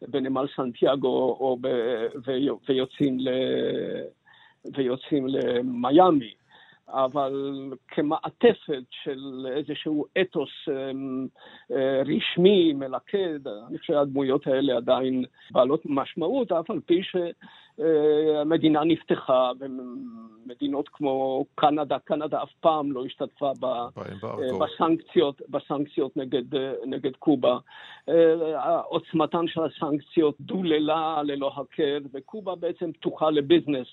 [0.07, 1.57] בנמל סנטיאגו
[2.67, 3.29] ויוצאים, ל...
[4.75, 6.33] ויוצאים למיאמי.
[6.93, 7.33] אבל
[7.87, 11.27] כמעטפת של איזשהו אתוס אמ,
[11.71, 17.01] אה, רשמי, מלכד, אני חושב שהדמויות האלה עדיין בעלות משמעות, אף על פי
[17.77, 23.67] שהמדינה נפתחה, ומדינות כמו קנדה, קנדה אף פעם לא השתתפה ב,
[24.61, 26.55] בסנקציות, בסנקציות נגד,
[26.85, 27.57] נגד קובה.
[28.09, 33.87] אה, עוצמתן של הסנקציות דוללה ללא הכר, וקובה בעצם פתוחה לביזנס.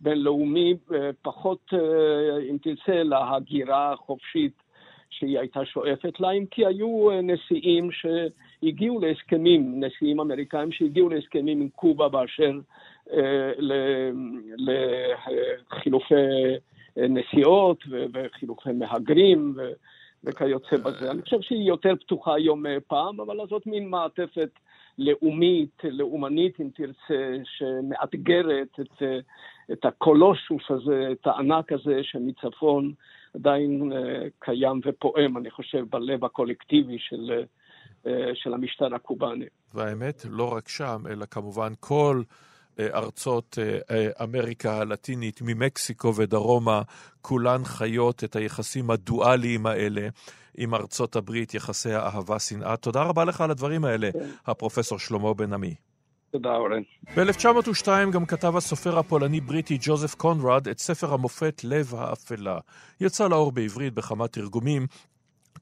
[0.00, 4.64] בינלאומי, אה, פחות, אה, אם תרצה, להגירה החופשית
[5.10, 11.60] שהיא הייתה שואפת לה, אם כי היו אה, נשיאים שהגיעו להסכמים, נשיאים אמריקאים שהגיעו להסכמים
[11.60, 12.52] עם קובה באשר
[15.70, 16.14] לחילופי
[16.96, 19.56] נסיעות וחילופי מהגרים
[20.24, 21.10] וכיוצא בזה.
[21.10, 24.50] אני חושב שהיא יותר פתוחה היום פעם, אבל זאת מין מעטפת
[24.98, 29.02] לאומית, לאומנית, אם תרצה, שמאתגרת את,
[29.72, 32.92] את הקולושוס הזה, את הענק הזה שמצפון
[33.34, 37.44] עדיין אה, קיים ופועם, אני חושב, בלב הקולקטיבי של,
[38.06, 39.46] אה, של המשטר הקובאני.
[39.74, 42.22] והאמת, לא רק שם, אלא כמובן כל...
[42.80, 43.58] אה, ארצות
[44.22, 46.82] אמריקה הלטינית, ממקסיקו ודרומה,
[47.20, 50.08] כולן חיות את היחסים הדואליים האלה
[50.56, 52.76] עם ארצות הברית, יחסי האהבה-שנאה.
[52.76, 54.30] תודה רבה לך על הדברים האלה, כן.
[54.46, 55.74] הפרופסור שלמה בן עמי.
[56.30, 56.82] תודה, אורן.
[57.16, 62.58] ב-1902 גם כתב הסופר הפולני-בריטי ג'וזף קונרד את ספר המופת "לב האפלה".
[63.00, 64.86] יצא לאור בעברית בכמה תרגומים,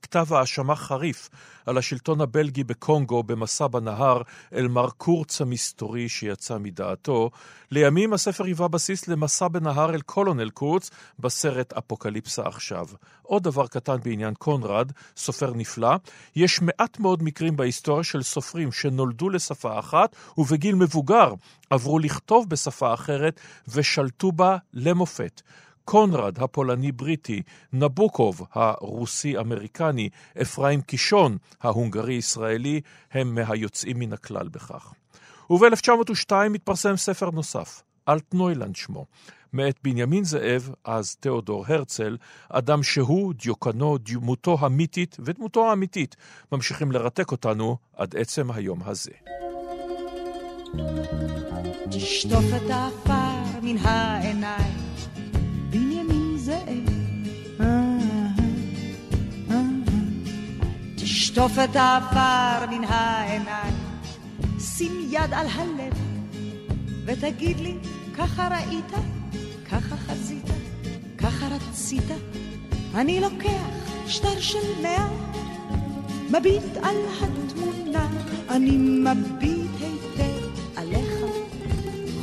[0.02, 1.28] כתב האשמה חריף
[1.66, 4.22] על השלטון הבלגי בקונגו במסע בנהר
[4.54, 7.30] אל מר קורץ המסתורי שיצא מדעתו.
[7.70, 12.86] לימים הספר היווה בסיס למסע בנהר אל קולונל קורץ בסרט אפוקליפסה עכשיו.
[13.22, 15.94] עוד דבר קטן בעניין קונרד, סופר נפלא,
[16.36, 21.34] יש מעט מאוד מקרים בהיסטוריה של סופרים שנולדו לשפה אחת ובגיל מבוגר
[21.70, 25.42] עברו לכתוב בשפה אחרת ושלטו בה למופת.
[25.84, 27.42] קונרד הפולני-בריטי,
[27.72, 30.08] נבוקוב הרוסי-אמריקני,
[30.42, 32.80] אפרים קישון ההונגרי-ישראלי,
[33.12, 34.92] הם מהיוצאים מן הכלל בכך.
[35.50, 39.06] וב-1902 התפרסם ספר נוסף, אלטנוילנד שמו,
[39.52, 42.16] מאת בנימין זאב, אז תיאודור הרצל,
[42.48, 46.16] אדם שהוא, דיוקנו, דמותו המיתית ודמותו האמיתית,
[46.52, 49.12] ממשיכים לרתק אותנו עד עצם היום הזה.
[51.90, 54.71] תשטוף את העפר מן העיניים
[61.32, 63.74] תשטוף את העפר מן העיניים,
[64.58, 65.92] שים יד על הלב,
[67.04, 67.74] ותגיד לי,
[68.18, 68.92] ככה ראית,
[69.70, 70.44] ככה חזית,
[71.18, 72.04] ככה רצית,
[72.94, 73.68] אני לוקח
[74.06, 75.08] שטר של מאה,
[76.30, 78.08] מביט על התמונה,
[78.48, 81.14] אני מביט היטב עליך,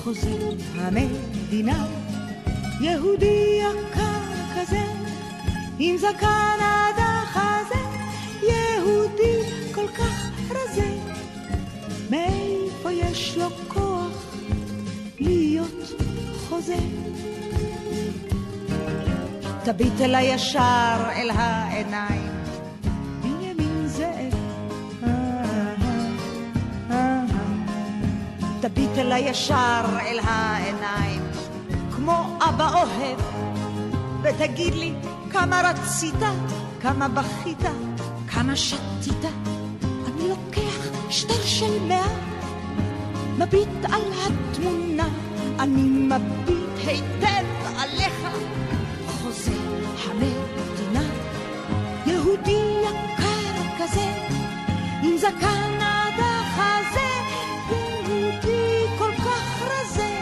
[0.04, 1.86] חוזר המדינה,
[2.82, 4.22] יהודי יקר
[4.56, 4.84] כזה,
[5.80, 6.99] עם זקן עד
[9.98, 10.98] כך רזה,
[12.10, 14.26] מאיפה יש לו כוח
[15.20, 15.94] להיות
[16.50, 16.76] חוזה?
[19.64, 22.32] תביט אל הישר אל העיניים,
[23.22, 24.36] בנימין זאב.
[28.62, 31.22] תביט אל הישר אל העיניים,
[31.96, 33.20] כמו אבא אוהב,
[34.22, 34.94] ותגיד לי
[35.32, 36.20] כמה רצית,
[36.82, 37.64] כמה בכית.
[38.32, 39.26] כמה שתית,
[41.10, 42.08] שטר של מאה,
[43.38, 45.08] מביט על התמונה,
[45.60, 47.46] אני מביט היטב
[47.78, 48.28] עליך,
[49.08, 49.52] חוזה
[50.06, 51.10] המדינה,
[52.06, 54.12] יהודי יקר כזה,
[55.04, 57.10] עם זקן עד החזה,
[57.72, 60.20] יהודי כל כך רזה,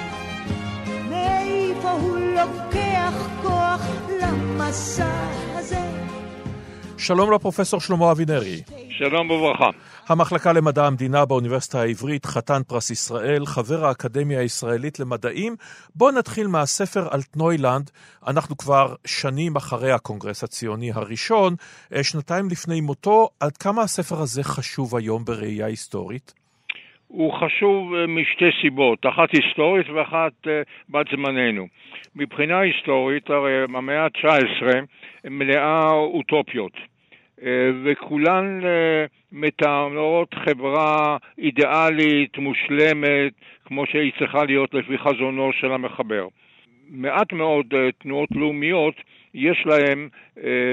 [1.10, 3.82] מאיפה הוא לוקח כוח
[4.22, 5.82] למסע הזה?
[6.98, 8.62] שלום לפרופסור שלמה אבינרי.
[8.90, 9.70] שלום וברכה.
[10.10, 15.56] המחלקה למדע המדינה באוניברסיטה העברית, חתן פרס ישראל, חבר האקדמיה הישראלית למדעים.
[15.96, 17.92] בואו נתחיל מהספר על אלטנוילנד.
[18.28, 21.54] אנחנו כבר שנים אחרי הקונגרס הציוני הראשון,
[21.96, 23.30] אה, שנתיים לפני מותו.
[23.40, 26.34] עד כמה הספר הזה חשוב היום בראייה היסטורית?
[27.08, 31.68] הוא חשוב אה, משתי סיבות, אחת היסטורית ואחת אה, בת זמננו.
[32.16, 34.66] מבחינה היסטורית, הרי המאה ה-19
[35.30, 36.74] מלאה אוטופיות.
[37.44, 43.34] אה, וכולן אה, מתארות חברה אידיאלית, מושלמת,
[43.66, 46.28] כמו שהיא צריכה להיות לפי חזונו של המחבר.
[46.90, 48.96] מעט מאוד אה, תנועות לאומיות,
[49.34, 50.08] יש להן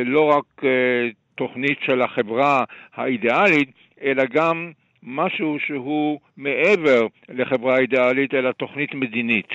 [0.04, 0.64] לא רק
[1.34, 3.68] תוכנית של החברה האידיאלית,
[4.02, 4.72] אלא גם
[5.02, 9.48] משהו שהוא מעבר לחברה אידיאלית, אלא תוכנית מדינית.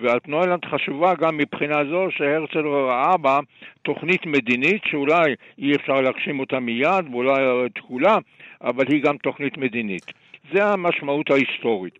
[0.00, 3.38] והתנועה חשובה גם מבחינה זו שהרצל ראה בה
[3.82, 8.18] תוכנית מדינית שאולי אי אפשר להגשים אותה מיד ואולי את כולה,
[8.62, 10.04] אבל היא גם תוכנית מדינית.
[10.52, 11.98] זה המשמעות ההיסטורית.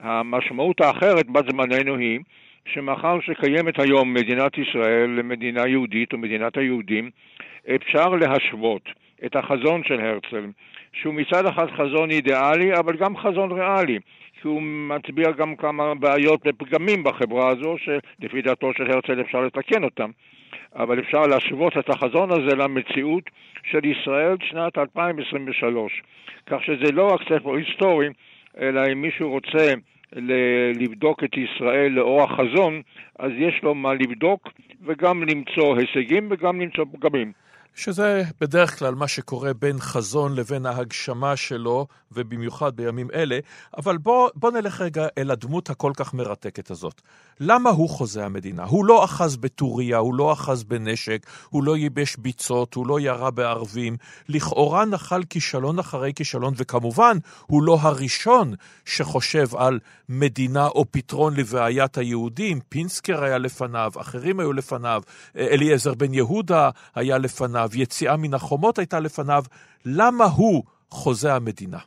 [0.00, 2.20] המשמעות האחרת בת זמננו היא
[2.66, 7.10] שמאחר שקיימת היום מדינת ישראל למדינה יהודית או מדינת היהודים,
[7.74, 8.82] אפשר להשוות
[9.26, 10.46] את החזון של הרצל,
[10.92, 13.98] שהוא מצד אחד חזון אידיאלי, אבל גם חזון ריאלי.
[14.42, 19.84] כי הוא מצביע גם כמה בעיות ופגמים בחברה הזו, שלפי דעתו של הרצל אפשר לתקן
[19.84, 20.10] אותם.
[20.74, 23.22] אבל אפשר להשוות את החזון הזה למציאות
[23.62, 26.02] של ישראל שנת 2023.
[26.46, 28.08] כך שזה לא רק ספר היסטורי,
[28.60, 29.74] אלא אם מישהו רוצה
[30.80, 32.82] לבדוק את ישראל לאור החזון,
[33.18, 34.48] אז יש לו מה לבדוק
[34.86, 37.32] וגם למצוא הישגים וגם למצוא פגמים.
[37.74, 43.38] שזה בדרך כלל מה שקורה בין חזון לבין ההגשמה שלו, ובמיוחד בימים אלה.
[43.76, 47.02] אבל בוא, בוא נלך רגע אל הדמות הכל כך מרתקת הזאת.
[47.40, 48.64] למה הוא חוזה המדינה?
[48.64, 53.30] הוא לא אחז בטוריה, הוא לא אחז בנשק, הוא לא ייבש ביצות, הוא לא ירה
[53.30, 53.96] בערבים.
[54.28, 58.54] לכאורה נחל כישלון אחרי כישלון, וכמובן, הוא לא הראשון
[58.84, 62.60] שחושב על מדינה או פתרון לבעיית היהודים.
[62.68, 65.02] פינסקר היה לפניו, אחרים היו לפניו,
[65.36, 67.61] אליעזר בן יהודה היה לפניו.
[67.64, 69.42] לפניו, יציאה מן החומות הייתה לפניו,
[69.86, 71.78] למה הוא חוזה המדינה?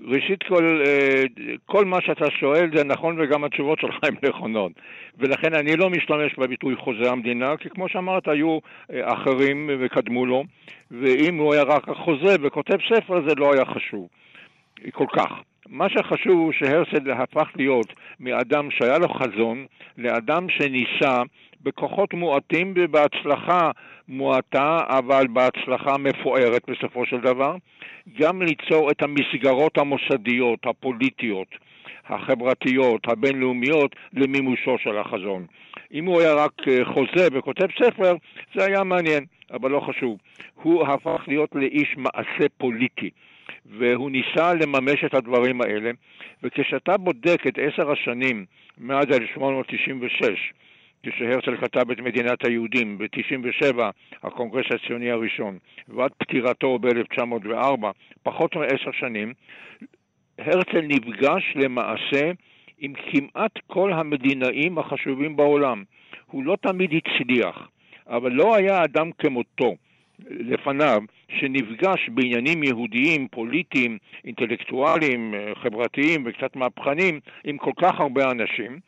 [0.00, 1.24] ראשית כל, אה,
[1.66, 4.72] כל מה שאתה שואל זה נכון וגם התשובות שלך הן נכונות.
[5.18, 8.58] ולכן אני לא משתמש בביטוי חוזה המדינה, כי כמו שאמרת, היו
[8.92, 10.44] אה, אחרים וקדמו לו,
[10.90, 14.08] ואם הוא היה רק החוזה וכותב ספר זה לא היה חשוב
[14.92, 15.30] כל כך.
[15.68, 19.66] מה שחשוב הוא שהרצל הפך להיות מאדם שהיה לו חזון
[19.98, 21.22] לאדם שניסה
[21.62, 23.70] בכוחות מועטים ובהצלחה
[24.08, 27.56] מועטה, אבל בהצלחה מפוארת בסופו של דבר,
[28.18, 31.48] גם ליצור את המסגרות המוסדיות, הפוליטיות,
[32.08, 35.46] החברתיות, הבינלאומיות, למימושו של החזון.
[35.92, 38.14] אם הוא היה רק אה, חוזה וכותב ספר,
[38.54, 40.18] זה היה מעניין, אבל לא חשוב.
[40.54, 43.10] הוא הפך להיות לאיש מעשה פוליטי.
[43.66, 45.90] והוא ניסה לממש את הדברים האלה,
[46.42, 48.44] וכשאתה בודק את עשר השנים
[48.78, 50.52] מאז 1896,
[51.02, 53.78] כשהרצל כתב את מדינת היהודים ב-97,
[54.22, 57.86] הקונגרס הציוני הראשון, ועד פטירתו ב-1904,
[58.22, 59.32] פחות מעשר שנים,
[60.38, 62.30] הרצל נפגש למעשה
[62.78, 65.84] עם כמעט כל המדינאים החשובים בעולם.
[66.26, 67.68] הוא לא תמיד הצליח,
[68.06, 69.74] אבל לא היה אדם כמותו
[70.30, 78.78] לפניו שנפגש בעניינים יהודיים, פוליטיים, אינטלקטואליים, חברתיים וקצת מהפכנים עם כל כך הרבה אנשים,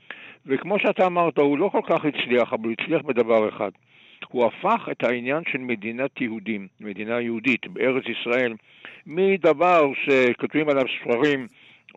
[0.47, 3.71] וכמו שאתה אמרת, הוא לא כל כך הצליח, אבל הוא הצליח בדבר אחד.
[4.29, 8.55] הוא הפך את העניין של מדינת יהודים, מדינה יהודית בארץ ישראל,
[9.07, 11.47] מדבר שכותבים עליו ספרים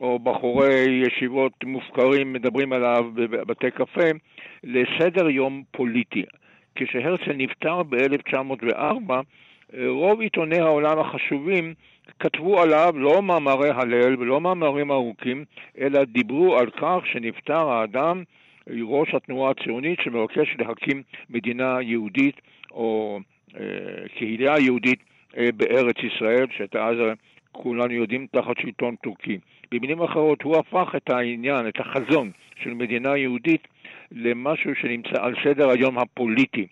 [0.01, 4.09] או בחורי ישיבות מופקרים מדברים עליו בבתי קפה,
[4.63, 6.23] לסדר יום פוליטי.
[6.77, 9.13] כשהרצל נפטר ב-1904,
[9.87, 11.73] רוב עיתוני העולם החשובים
[12.19, 15.45] כתבו עליו לא מאמרי הלל ולא מאמרים ארוכים,
[15.79, 18.23] אלא דיברו על כך שנפטר האדם,
[18.81, 22.35] ראש התנועה הציונית שמבקש להקים מדינה יהודית
[22.71, 23.19] או
[23.59, 23.61] אה,
[24.17, 24.99] קהילה יהודית
[25.37, 26.97] אה, בארץ ישראל, שהייתה אז
[27.51, 29.37] כולנו יודעים תחת שלטון טורקי.
[29.71, 32.31] במילים אחרות, הוא הפך את העניין, את החזון
[32.63, 33.67] של מדינה יהודית
[34.12, 36.67] למשהו שנמצא על סדר היום הפוליטי.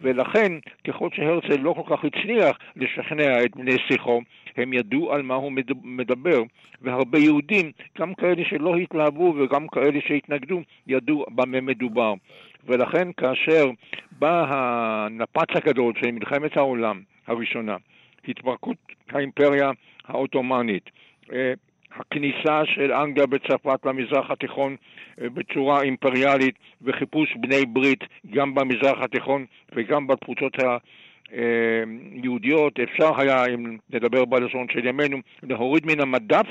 [0.00, 0.52] ולכן,
[0.86, 4.20] ככל שהרצל לא כל כך הצליח לשכנע את בני שיחו,
[4.56, 5.52] הם ידעו על מה הוא
[5.84, 6.42] מדבר,
[6.82, 12.14] והרבה יהודים, גם כאלה שלא התלהבו וגם כאלה שהתנגדו, ידעו במה מדובר.
[12.66, 13.70] ולכן כאשר
[14.18, 17.76] בא הנפץ הגדול של מלחמת העולם הראשונה,
[18.28, 18.76] התפרקות
[19.10, 19.70] האימפריה
[20.06, 20.90] העות'מאנית,
[21.96, 24.76] הכניסה של אנגליה וצרפת למזרח התיכון
[25.18, 30.56] בצורה אימפריאלית וחיפוש בני ברית גם במזרח התיכון וגם בתפוצות
[31.32, 36.46] היהודיות, אפשר היה, אם נדבר בלשון של ימינו, להוריד מן המדף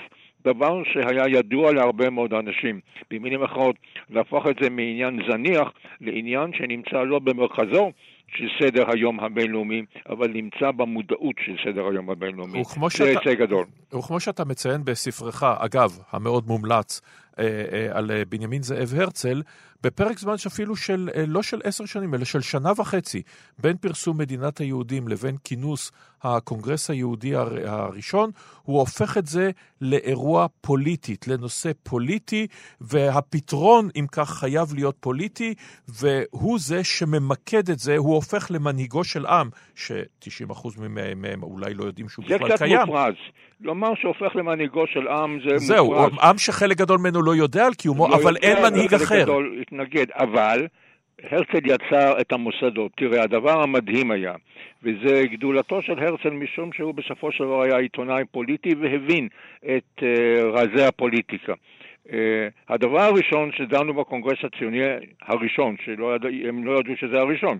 [0.53, 2.79] דבר שהיה ידוע להרבה מאוד אנשים.
[3.12, 3.75] במילים אחרות,
[4.10, 5.67] להפוך את זה מעניין זניח
[6.01, 7.91] לעניין שנמצא לא במרכזו
[8.27, 12.63] של סדר היום הבינלאומי, אבל נמצא במודעות של סדר היום הבינלאומי.
[12.89, 13.65] זה היצע גדול.
[13.93, 17.01] וכמו שאתה מציין בספרך, אגב, המאוד מומלץ,
[17.39, 19.41] אה, אה, על אה, בנימין זאב הרצל,
[19.83, 23.21] בפרק זמן שאפילו של, לא של עשר שנים, אלא של שנה וחצי,
[23.59, 25.91] בין פרסום מדינת היהודים לבין כינוס
[26.23, 27.35] הקונגרס היהודי
[27.65, 28.31] הראשון,
[28.63, 32.47] הוא הופך את זה לאירוע פוליטית, לנושא פוליטי,
[32.81, 35.53] והפתרון, אם כך, חייב להיות פוליטי,
[35.87, 40.79] והוא זה שממקד את זה, הוא הופך למנהיגו של עם, ש-90%
[41.15, 42.49] מהם אולי לא יודעים שהוא בכלל קיים.
[42.49, 43.13] זה קצת מופרז.
[43.61, 46.11] לומר שהופך למנהיגו של עם זה זהו, מופרז.
[46.11, 49.23] זהו, עם שחלק גדול ממנו לא יודע על קיומו, לא אבל יודע, אין מנהיג אחר.
[49.23, 50.67] גדול התנגד, אבל
[51.23, 52.91] הרצל יצר את המוסדות.
[52.95, 54.34] תראה, הדבר המדהים היה,
[54.84, 59.27] וזה גדולתו של הרצל משום שהוא בסופו של דבר היה עיתונאי פוליטי והבין
[59.62, 60.03] את uh,
[60.43, 61.53] רזי הפוליטיקה.
[62.07, 62.12] אה,
[62.69, 64.80] הדבר הראשון שדנו בקונגרס הציוני
[65.21, 67.58] הראשון, שהם לא ידעו שזה הראשון,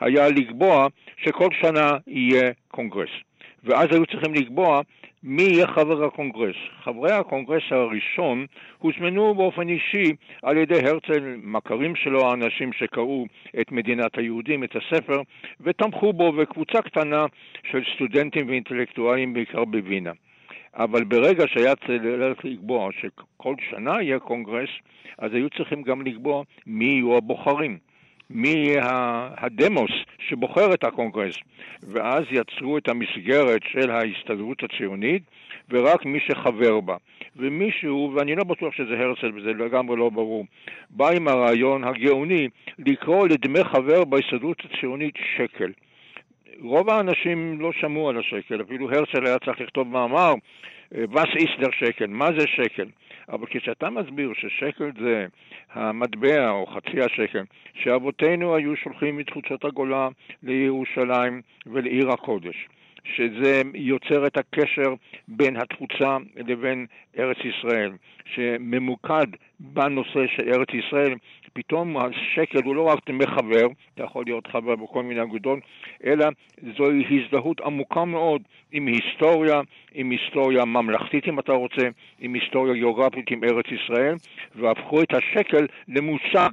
[0.00, 3.10] היה לקבוע שכל שנה יהיה קונגרס.
[3.64, 4.80] ואז היו צריכים לקבוע
[5.28, 6.56] מי יהיה חבר הקונגרס.
[6.82, 8.46] חברי הקונגרס הראשון
[8.78, 10.12] הוזמנו באופן אישי
[10.42, 13.26] על ידי הרצל, מכרים שלו, האנשים שקראו
[13.60, 15.22] את מדינת היהודים, את הספר,
[15.60, 17.26] ותמכו בו, וקבוצה קטנה
[17.70, 20.12] של סטודנטים ואינטלקטואלים, בעיקר בווינה.
[20.74, 24.70] אבל ברגע שהיה צריך לקבוע שכל שנה יהיה קונגרס,
[25.18, 27.78] אז היו צריכים גם לקבוע מי יהיו הבוחרים.
[28.30, 31.36] מי יהיה הדמוס שבוחר את הקונגרס.
[31.82, 35.22] ואז יצרו את המסגרת של ההסתדרות הציונית,
[35.70, 36.96] ורק מי שחבר בה.
[37.36, 40.46] ומישהו, ואני לא בטוח שזה הרצל וזה לגמרי לא ברור,
[40.90, 45.72] בא עם הרעיון הגאוני לקרוא לדמי חבר בהסתדרות הציונית שקל.
[46.60, 50.34] רוב האנשים לא שמעו על השקל, אפילו הרצל היה צריך לכתוב מאמר,
[50.92, 52.86] וס איסלר שקל, מה זה שקל?
[53.28, 55.26] אבל כשאתה מסביר ששקל זה
[55.72, 60.08] המטבע או חצי השקל שאבותינו היו שולחים מתפוצות הגולה
[60.42, 62.68] לירושלים ולעיר הקודש,
[63.04, 64.94] שזה יוצר את הקשר
[65.28, 66.86] בין התפוצה לבין
[67.18, 67.92] ארץ ישראל,
[68.34, 69.26] שממוקד
[69.60, 71.14] בנושא של ארץ ישראל,
[71.56, 75.58] פתאום השקל הוא לא רק דמי חבר, אתה יכול להיות חבר בכל מיני אגודות,
[76.04, 76.26] אלא
[76.76, 78.42] זוהי הזדהות עמוקה מאוד
[78.72, 79.60] עם היסטוריה,
[79.94, 81.88] עם היסטוריה ממלכתית אם אתה רוצה,
[82.20, 84.14] עם היסטוריה גיאוגרפית עם ארץ ישראל,
[84.54, 86.50] והפכו את השקל למושג.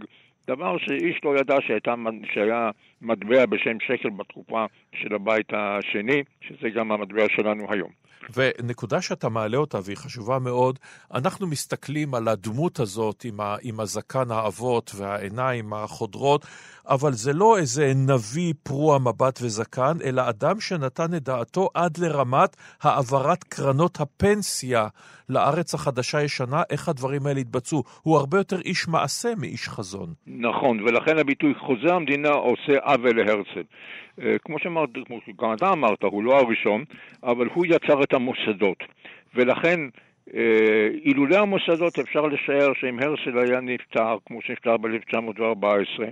[0.48, 1.94] דבר שאיש לא ידע שהייתה,
[2.34, 2.70] שהיה
[3.04, 8.04] מטבע בשם שקל בתקופה של הבית השני, שזה גם המטבע שלנו היום.
[8.34, 10.80] ונקודה שאתה מעלה אותה, והיא חשובה מאוד,
[11.14, 16.46] אנחנו מסתכלים על הדמות הזאת עם, ה, עם הזקן האבות והעיניים החודרות,
[16.88, 22.56] אבל זה לא איזה נביא פרוע מבט וזקן, אלא אדם שנתן את דעתו עד לרמת
[22.82, 24.88] העברת קרנות הפנסיה
[25.30, 27.84] לארץ החדשה-ישנה, איך הדברים האלה התבצעו.
[28.02, 30.14] הוא הרבה יותר איש מעשה מאיש חזון.
[30.28, 33.64] נכון, ולכן הביטוי חוזה המדינה עושה עוול להרצל.
[34.22, 36.84] אה, כמו שאמרת, כמו שגם אתה אמרת, הוא לא הראשון,
[37.24, 38.84] אבל הוא יצר את המוסדות.
[39.36, 39.80] ולכן
[40.34, 46.04] אה, אילולא המוסדות אפשר לשער שאם הרצל היה נפטר, כמו שנפטר ב-1914,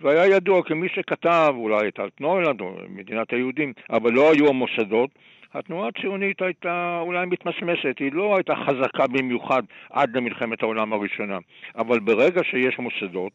[0.00, 5.10] והיה ידוע כמי שכתב אולי את אלטנוילנד או מדינת היהודים, אבל לא היו המוסדות,
[5.54, 11.38] התנועה הציונית הייתה אולי מתמסמסת, היא לא הייתה חזקה במיוחד עד למלחמת העולם הראשונה.
[11.76, 13.32] אבל ברגע שיש מוסדות,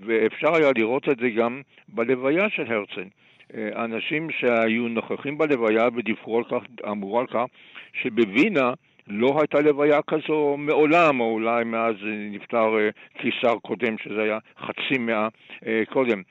[0.00, 3.08] ואפשר היה לראות את זה גם בלוויה של הרצל,
[3.54, 7.44] אה, אנשים שהיו נוכחים בלוויה ודיווחו על כך, אמרו על כך,
[7.92, 8.72] שבווינה
[9.06, 11.94] לא הייתה לוויה כזו מעולם, או אולי מאז
[12.30, 15.28] נפטר אה, קיסר קודם, שזה היה חצי מאה
[15.66, 16.22] אה, קודם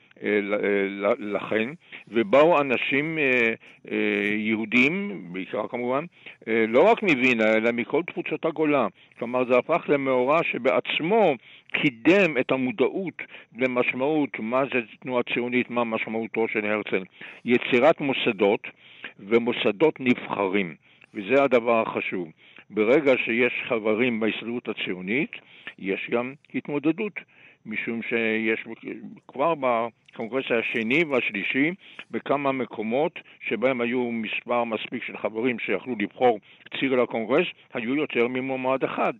[1.18, 1.68] לכן,
[2.08, 3.18] ובאו אנשים
[4.36, 6.04] יהודים, בעיקר כמובן,
[6.46, 8.86] לא רק מווינה, אלא מכל תפוצות הגולה.
[9.18, 11.34] כלומר, זה הפך למאורע שבעצמו
[11.72, 13.22] קידם את המודעות
[13.58, 17.04] למשמעות מה זה תנועה ציונית, מה משמעותו של הרצל.
[17.44, 18.66] יצירת מוסדות
[19.18, 20.74] ומוסדות נבחרים,
[21.14, 22.28] וזה הדבר החשוב.
[22.70, 25.30] ברגע שיש חברים בהסתדרות הציונית,
[25.78, 27.12] יש גם התמודדות.
[27.66, 28.64] משום שיש
[29.28, 31.70] כבר בקונגרס השני והשלישי
[32.10, 33.18] בכמה מקומות
[33.48, 36.40] שבהם היו מספר מספיק של חברים שיכלו לבחור
[36.80, 39.12] ציר לקונגרס, היו יותר ממועמד אחד.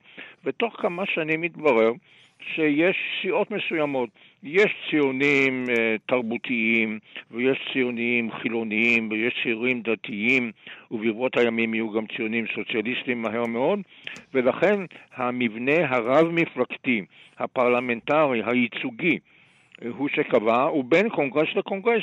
[0.44, 1.92] ותוך כמה שנים התברר
[2.54, 4.10] שיש סיעות מסוימות.
[4.42, 5.70] יש ציונים uh,
[6.06, 6.98] תרבותיים,
[7.30, 10.52] ויש ציונים חילוניים, ויש ציונים דתיים,
[10.90, 13.80] וברבות הימים יהיו גם ציונים סוציאליסטים מהר מאוד,
[14.34, 14.80] ולכן
[15.14, 17.04] המבנה הרב-מפלגתי,
[17.38, 19.18] הפרלמנטרי, הייצוגי,
[19.88, 22.02] הוא שקבע, ובין קונגרס לקונגרס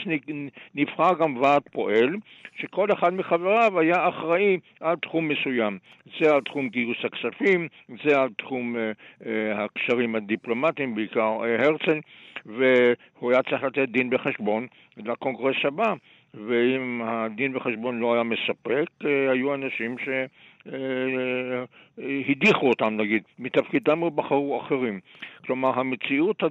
[0.75, 2.15] נבחר גם ועד פועל,
[2.55, 5.77] שכל אחד מחבריו היה אחראי על תחום מסוים.
[6.19, 7.67] זה על תחום גיוס הכספים,
[8.03, 11.99] זה על תחום אה, אה, הקשרים הדיפלומטיים, בעיקר אה, הרצל,
[12.45, 14.67] והוא היה צריך לתת דין וחשבון
[14.97, 15.93] לקונגרס הבא.
[16.47, 18.85] ואם הדין וחשבון לא היה מספק,
[19.31, 19.95] היו אנשים
[21.97, 24.99] שהדיחו אותם, נגיד, מתפקידם ובחרו אחרים.
[25.45, 26.43] כלומר, המציאות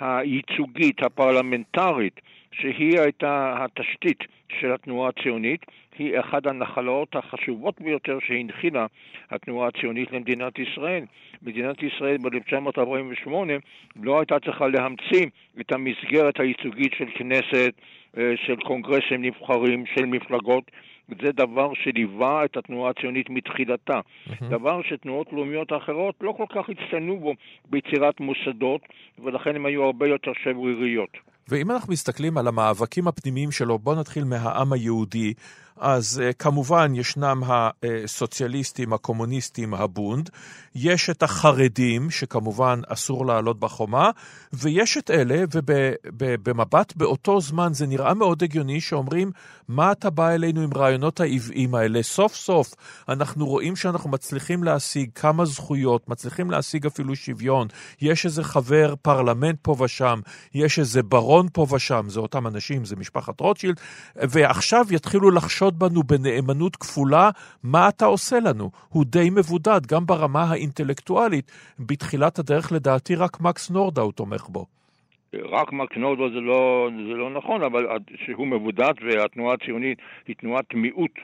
[0.00, 2.20] הייצוגית, הפרלמנטרית,
[2.52, 4.24] שהיא הייתה התשתית
[4.60, 5.66] של התנועה הציונית,
[5.98, 8.86] היא אחת הנחלות החשובות ביותר שהנחילה
[9.30, 11.04] התנועה הציונית למדינת ישראל.
[11.42, 13.30] מדינת ישראל ב-1948
[14.02, 15.26] לא הייתה צריכה להמציא
[15.60, 17.72] את המסגרת הייצוגית של כנסת,
[18.18, 20.70] אה, של קונגרסים נבחרים, של מפלגות,
[21.22, 24.00] זה דבר שליווה את התנועה הציונית מתחילתה.
[24.00, 24.44] Mm-hmm.
[24.50, 27.34] דבר שתנועות לאומיות אחרות לא כל כך הצטיינו בו
[27.70, 28.80] ביצירת מוסדות,
[29.24, 31.10] ולכן הן היו הרבה יותר שבריריות.
[31.48, 35.34] ואם אנחנו מסתכלים על המאבקים הפנימיים שלו, בואו נתחיל מהעם היהודי.
[35.80, 40.30] אז uh, כמובן ישנם הסוציאליסטים, הקומוניסטים, הבונד,
[40.74, 44.10] יש את החרדים, שכמובן אסור לעלות בחומה,
[44.52, 49.30] ויש את אלה, ובמבט באותו זמן זה נראה מאוד הגיוני, שאומרים,
[49.68, 52.02] מה אתה בא אלינו עם רעיונות העוועים האלה?
[52.02, 52.74] סוף סוף
[53.08, 57.68] אנחנו רואים שאנחנו מצליחים להשיג כמה זכויות, מצליחים להשיג אפילו שוויון.
[58.00, 60.20] יש איזה חבר פרלמנט פה ושם,
[60.54, 63.80] יש איזה ברון פה ושם, זה אותם אנשים, זה משפחת רוטשילד,
[64.16, 67.30] ועכשיו יתחילו לחשוד בנו בנאמנות כפולה,
[67.62, 68.70] מה אתה עושה לנו?
[68.88, 71.52] הוא די מבודד, גם ברמה האינטלקטואלית.
[71.78, 74.66] בתחילת הדרך, לדעתי, רק מקס נורדאו תומך בו.
[75.34, 77.86] רק מקס נורדאו זה לא, זה לא נכון, אבל
[78.24, 81.18] שהוא מבודד והתנועה הציונית היא תנועת מיעוט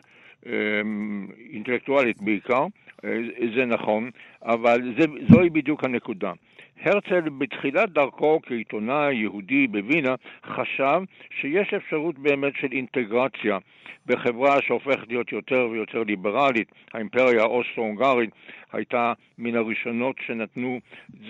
[0.47, 2.67] אמ, אינטלקטואלית בעיקר,
[3.05, 3.11] אה,
[3.57, 4.11] זה נכון,
[4.43, 6.33] אבל זה, זוהי בדיוק הנקודה.
[6.81, 10.15] הרצל בתחילת דרכו כעיתונאי יהודי בווינה
[10.47, 11.01] חשב
[11.41, 13.59] שיש אפשרות באמת של אינטגרציה
[14.07, 16.69] בחברה שהופכת להיות יותר ויותר ליברלית.
[16.93, 18.31] האימפריה האוסטרו-הונגרית
[18.73, 20.81] הייתה מן הראשונות שנתנו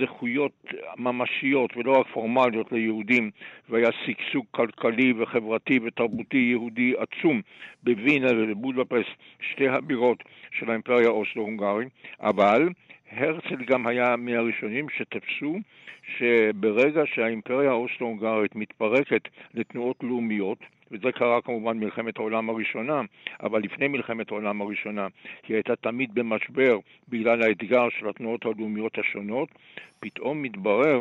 [0.00, 0.52] זכויות
[0.98, 3.30] ממשיות ולא רק פורמליות ליהודים,
[3.68, 7.40] והיה שגשוג כלכלי וחברתי ותרבותי יהודי עצום
[7.82, 11.88] בווינה ובבודפסט, שתי הבירות של האימפריה האוסטרו-הונגרית,
[12.20, 12.68] אבל
[13.10, 15.58] הרצל גם היה מהראשונים שתפסו
[16.16, 20.58] שברגע שהאימפריה האוסטרו-הונגרית מתפרקת לתנועות לאומיות,
[20.90, 23.02] וזה קרה כמובן במלחמת העולם הראשונה,
[23.42, 25.06] אבל לפני מלחמת העולם הראשונה
[25.48, 26.78] היא הייתה תמיד במשבר
[27.08, 29.48] בגלל האתגר של התנועות הלאומיות השונות,
[30.00, 31.00] פתאום מתברר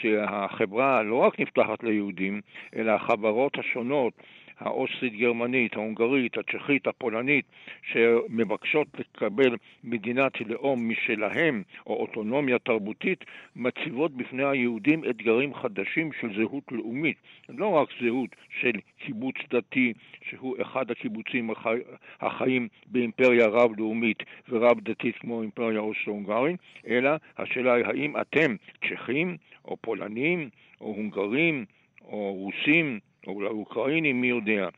[0.00, 2.40] שהחברה לא רק נפתחת ליהודים,
[2.76, 4.12] אלא החברות השונות
[4.58, 7.44] האוסטרית-גרמנית, ההונגרית, הצ'כית, הפולנית,
[7.92, 13.24] שמבקשות לקבל מדינת לאום משלהם, או אוטונומיה תרבותית,
[13.56, 17.16] מציבות בפני היהודים אתגרים חדשים של זהות לאומית.
[17.48, 18.30] לא רק זהות
[18.60, 19.92] של קיבוץ דתי,
[20.22, 21.78] שהוא אחד הקיבוצים החי...
[22.20, 28.56] החיים באימפריה רב-לאומית ורב-דתית כמו אימפריה אוסטרו-הונגרית, אלא השאלה היא האם אתם
[28.88, 30.48] צ'כים, או פולנים,
[30.80, 31.64] או הונגרים,
[32.04, 34.68] או רוסים, או אולי אוקראינים, מי יודע.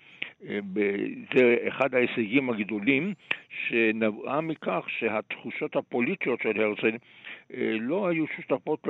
[0.49, 0.59] אה,
[1.34, 3.14] זה אחד ההישגים הגדולים
[3.51, 6.97] שנבעה מכך שהתחושות הפוליטיות של הרצל
[7.55, 8.86] אה, לא היו שותפות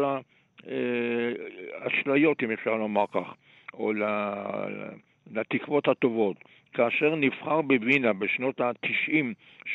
[1.84, 3.34] לאשליות, אם אפשר לומר כך,
[3.74, 3.92] או
[5.32, 6.36] לתקוות הטובות.
[6.74, 9.24] כאשר נבחר בווינה בשנות ה-90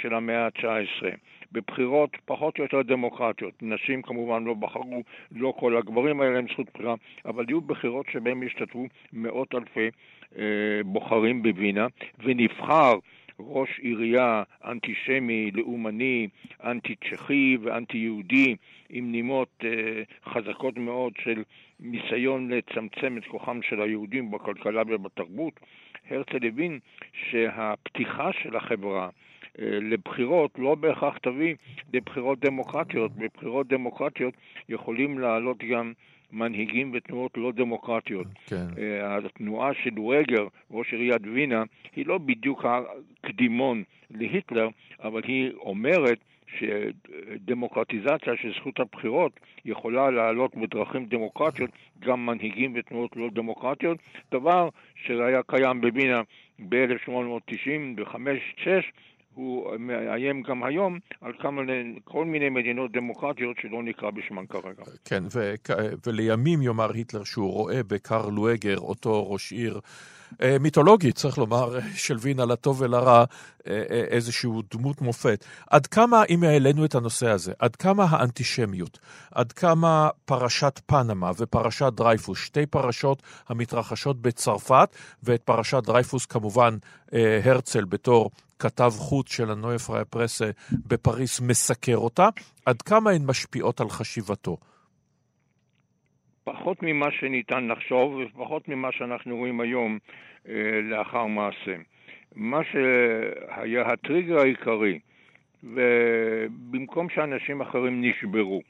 [0.01, 1.05] של המאה ה-19
[1.51, 3.53] בבחירות פחות או יותר דמוקרטיות.
[3.61, 6.95] נשים כמובן לא בחרו, לא כל הגברים האלה הם זכות בחירה,
[7.25, 9.89] אבל היו בחירות שבהן השתתפו מאות אלפי
[10.37, 10.43] אה,
[10.85, 11.87] בוחרים בווינה,
[12.23, 12.93] ונבחר
[13.39, 16.27] ראש עירייה אנטישמי, לאומני,
[16.63, 18.55] אנטי-צ'כי ואנטי-יהודי,
[18.89, 21.43] עם נימות אה, חזקות מאוד של
[21.79, 25.59] ניסיון לצמצם את כוחם של היהודים בכלכלה ובתרבות.
[26.09, 26.79] הרצל הבין
[27.13, 29.09] שהפתיחה של החברה
[29.59, 31.55] לבחירות לא בהכרח תביא
[31.93, 33.11] לבחירות דמוקרטיות.
[33.11, 34.33] בבחירות דמוקרטיות
[34.69, 35.93] יכולים לעלות גם
[36.31, 38.27] מנהיגים ותנועות לא דמוקרטיות.
[38.45, 38.65] כן.
[38.77, 41.63] אה, התנועה של רגר, ראש עיריית וינה,
[41.95, 44.67] היא לא בדיוק הקדימון להיטלר,
[45.03, 46.17] אבל היא אומרת
[46.59, 53.97] שדמוקרטיזציה של זכות הבחירות יכולה לעלות בדרכים דמוקרטיות גם מנהיגים ותנועות לא דמוקרטיות,
[54.31, 56.21] דבר שהיה קיים בווינה
[56.69, 58.67] ב-1895-6
[59.33, 61.61] הוא מאיים גם היום על כמה,
[62.03, 64.83] כל מיני מדינות דמוקרטיות שלא נקרא בשמן כרגע.
[65.05, 65.53] כן, ו-
[66.05, 69.79] ולימים יאמר היטלר שהוא רואה בקרל לואגר, אותו ראש עיר
[70.41, 73.23] אה, מיתולוגי, צריך לומר, של וינה לטוב ולרע,
[73.67, 75.45] אה, אה, איזושהי דמות מופת.
[75.69, 78.99] עד כמה, אם העלינו את הנושא הזה, עד כמה האנטישמיות,
[79.31, 84.89] עד כמה פרשת פנמה ופרשת דרייפוס, שתי פרשות המתרחשות בצרפת,
[85.23, 86.77] ואת פרשת דרייפוס כמובן
[87.43, 88.31] הרצל בתור
[88.61, 90.49] כתב חוץ של הנויה פריי פרסה
[90.87, 92.27] בפריס מסקר אותה,
[92.65, 94.57] עד כמה הן משפיעות על חשיבתו?
[96.43, 99.99] פחות ממה שניתן לחשוב ופחות ממה שאנחנו רואים היום
[100.47, 100.53] אה,
[100.83, 101.75] לאחר מעשה.
[102.35, 104.99] מה שהיה הטריגר העיקרי,
[105.63, 108.61] ובמקום שאנשים אחרים נשברו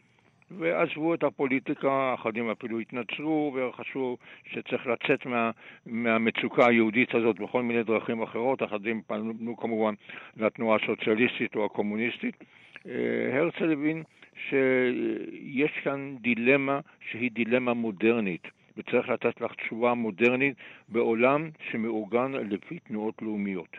[0.57, 5.51] ועזבו את הפוליטיקה, אחדים אפילו התנצרו וחשבו שצריך לצאת מה,
[5.85, 9.93] מהמצוקה היהודית הזאת בכל מיני דרכים אחרות, אחדים פנו כמובן
[10.37, 12.35] לתנועה הסוציאליסטית או הקומוניסטית.
[12.87, 14.03] אה, הרצל הבין
[14.49, 16.79] שיש כאן דילמה
[17.11, 18.47] שהיא דילמה מודרנית,
[18.77, 20.55] וצריך לתת לך תשובה מודרנית
[20.89, 23.77] בעולם שמאורגן לפי תנועות לאומיות.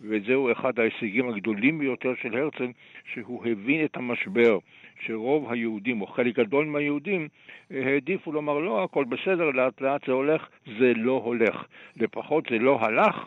[0.00, 2.68] וזהו אחד ההישגים הגדולים ביותר של הרצל,
[3.12, 4.58] שהוא הבין את המשבר,
[5.06, 7.28] שרוב היהודים, או חלק גדול מהיהודים,
[7.70, 10.48] העדיפו לומר לא, הכל בסדר, לאט לאט זה הולך,
[10.78, 11.64] זה לא הולך.
[11.96, 13.26] לפחות זה לא הלך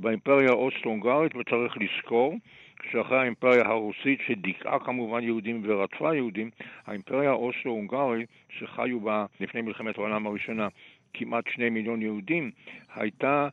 [0.00, 2.34] באימפריה האוסטרו-הונגרית, וצריך לזכור
[2.90, 6.50] שאחרי האימפריה הרוסית, שדיכאה כמובן יהודים ורדפה יהודים,
[6.86, 10.68] האימפריה האוסטרו-הונגרית, שחיו בה לפני מלחמת העולם הראשונה
[11.14, 12.50] כמעט שני מיליון יהודים,
[12.94, 13.48] הייתה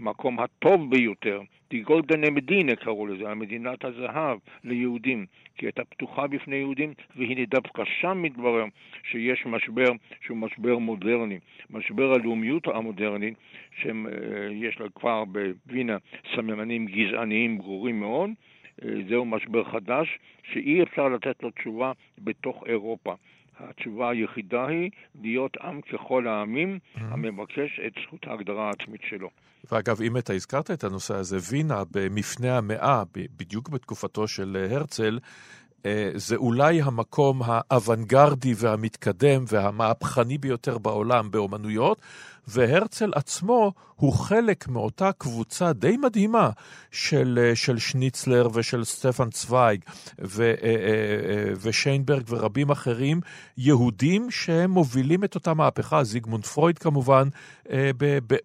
[0.00, 1.40] המקום הטוב ביותר,
[1.70, 5.26] די גולדנה מדינה קראו לזה, המדינת הזהב ליהודים,
[5.56, 8.64] כי הייתה פתוחה בפני יהודים, והנה דווקא שם מתברר
[9.10, 11.38] שיש משבר שהוא משבר מודרני,
[11.70, 13.34] משבר הלאומיות המודרנית,
[13.80, 15.96] שיש לה כבר בווינה
[16.34, 18.30] סממנים גזעניים ברורים מאוד,
[19.08, 20.18] זהו משבר חדש
[20.52, 23.14] שאי אפשר לתת לו תשובה בתוך אירופה.
[23.60, 24.90] התשובה היחידה היא
[25.22, 27.00] להיות עם ככל העמים mm-hmm.
[27.04, 29.30] המבקש את זכות ההגדרה העצמית שלו.
[29.72, 33.02] ואגב, אם אתה הזכרת את הנושא הזה, וינה במפנה המאה,
[33.36, 35.28] בדיוק בתקופתו של הרצל, אה,
[36.14, 42.00] זה אולי המקום האוונגרדי והמתקדם והמהפכני ביותר בעולם באומנויות,
[42.48, 46.50] והרצל עצמו הוא חלק מאותה קבוצה די מדהימה
[46.90, 49.80] של, אה, של שניצלר ושל סטפן צוויג
[50.24, 53.20] ו, אה, ושיינברג ורבים אחרים,
[53.58, 57.28] יהודים שהם מובילים את אותה מהפכה, זיגמונד פרויד כמובן,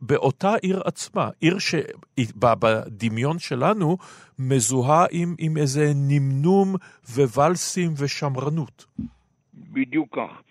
[0.01, 3.97] באותה עיר עצמה, עיר שבדמיון שלנו
[4.39, 6.75] מזוהה עם, עם איזה נמנום
[7.35, 8.85] וואלסים ושמרנות.
[9.53, 10.41] בדיוק כך.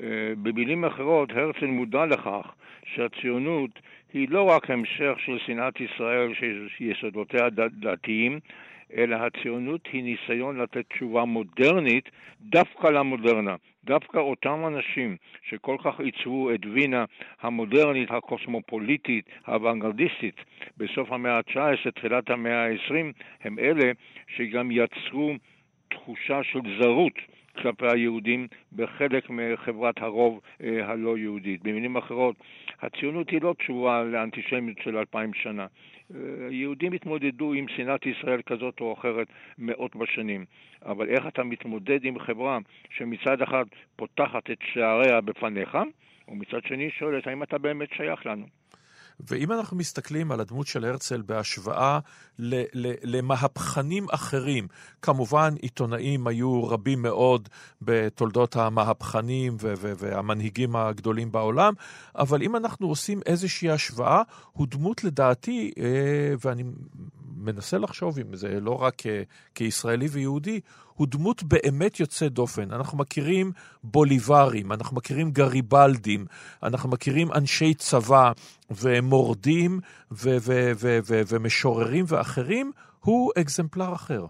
[0.00, 2.46] אה, במילים אחרות, הרצל מודע לכך
[2.94, 3.70] שהציונות
[4.12, 6.32] היא לא רק המשך של שנאת ישראל
[6.76, 7.48] שיסודותיה
[7.80, 8.40] דתיים,
[8.96, 12.08] אלא הציונות היא ניסיון לתת תשובה מודרנית
[12.40, 13.56] דווקא למודרנה.
[13.84, 15.16] דווקא אותם אנשים
[15.48, 17.04] שכל כך עיצבו את וינה
[17.40, 20.34] המודרנית, הקוסמופוליטית, האוונגרדיסטית,
[20.76, 22.94] בסוף המאה ה-19, תחילת המאה ה-20,
[23.44, 23.92] הם אלה
[24.36, 25.34] שגם יצרו
[25.88, 27.12] תחושה של זרות.
[27.62, 31.62] כלפי היהודים בחלק מחברת הרוב אה, הלא יהודית.
[31.62, 32.36] במילים אחרות,
[32.82, 35.66] הציונות היא לא תשובה לאנטישמיות של אלפיים שנה.
[36.50, 39.28] יהודים התמודדו עם שנאת ישראל כזאת או אחרת
[39.58, 40.44] מאות בשנים,
[40.82, 42.58] אבל איך אתה מתמודד עם חברה
[42.90, 43.64] שמצד אחד
[43.96, 45.78] פותחת את שעריה בפניך,
[46.28, 48.46] ומצד שני שואלת האם אתה באמת שייך לנו.
[49.20, 51.98] ואם אנחנו מסתכלים על הדמות של הרצל בהשוואה
[53.04, 54.68] למהפכנים אחרים,
[55.02, 57.48] כמובן עיתונאים היו רבים מאוד
[57.82, 61.74] בתולדות המהפכנים והמנהיגים הגדולים בעולם,
[62.16, 66.64] אבל אם אנחנו עושים איזושהי השוואה, הוא דמות לדעתי, אה, ואני
[67.40, 69.02] מנסה לחשוב אם זה לא רק
[69.54, 70.60] כישראלי ויהודי,
[70.94, 72.72] הוא דמות באמת יוצא דופן.
[72.72, 73.52] אנחנו מכירים
[73.84, 76.26] בוליברים, אנחנו מכירים גריבלדים,
[76.62, 78.32] אנחנו מכירים אנשי צבא
[78.70, 79.80] ומורדים
[81.28, 84.26] ומשוררים ואחרים, הוא אקזמפלר אחר.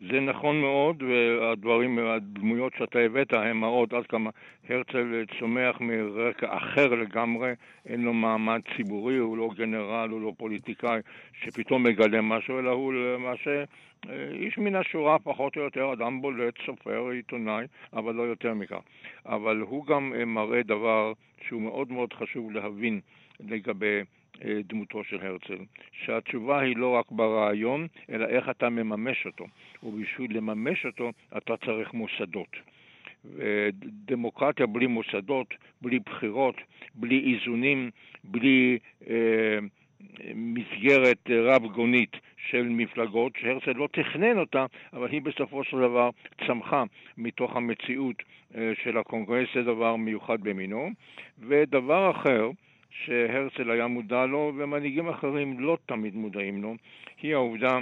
[0.00, 4.30] זה נכון מאוד, והדברים, הדמויות שאתה הבאת הן מראות עד כמה
[4.68, 7.52] הרצל צומח מרקע אחר לגמרי,
[7.86, 11.00] אין לו מעמד ציבורי, הוא לא גנרל, הוא לא פוליטיקאי
[11.32, 13.64] שפתאום מגלה משהו, אלא הוא למעשה
[14.08, 18.80] אה, איש מן השורה פחות או יותר, אדם בולט, סופר, עיתונאי, אבל לא יותר מכך.
[19.26, 21.12] אבל הוא גם אה, מראה דבר
[21.48, 23.00] שהוא מאוד מאוד חשוב להבין
[23.40, 24.00] לגבי
[24.64, 25.58] דמותו של הרצל,
[25.92, 29.46] שהתשובה היא לא רק ברעיון, אלא איך אתה מממש אותו.
[29.82, 32.56] ובשביל לממש אותו אתה צריך מוסדות.
[33.82, 36.56] דמוקרטיה בלי מוסדות, בלי בחירות,
[36.94, 37.90] בלי איזונים,
[38.24, 38.78] בלי
[39.10, 39.58] אה,
[40.34, 42.16] מסגרת רב-גונית
[42.50, 46.10] של מפלגות, שהרצל לא תכנן אותה, אבל היא בסופו של דבר
[46.46, 46.84] צמחה
[47.18, 48.16] מתוך המציאות
[48.54, 50.90] אה, של הקונגרס, זה דבר מיוחד במינו.
[51.38, 52.50] ודבר אחר,
[52.94, 56.74] שהרצל היה מודע לו ומנהיגים אחרים לא תמיד מודעים לו,
[57.22, 57.78] היא העובדה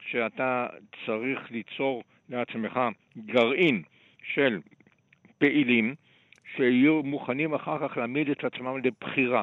[0.00, 0.66] שאתה
[1.06, 2.80] צריך ליצור לעצמך
[3.26, 3.82] גרעין
[4.22, 4.60] של
[5.38, 5.94] פעילים
[6.56, 9.42] שיהיו מוכנים אחר כך להעמיד את עצמם לבחירה.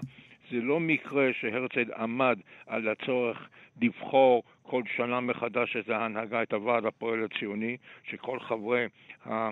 [0.51, 3.49] זה לא מקרה שהרצל עמד על הצורך
[3.81, 8.85] לבחור כל שנה מחדש את ההנהגה, את הוועד הפועל הציוני, שכל חברי
[9.25, 9.49] ה...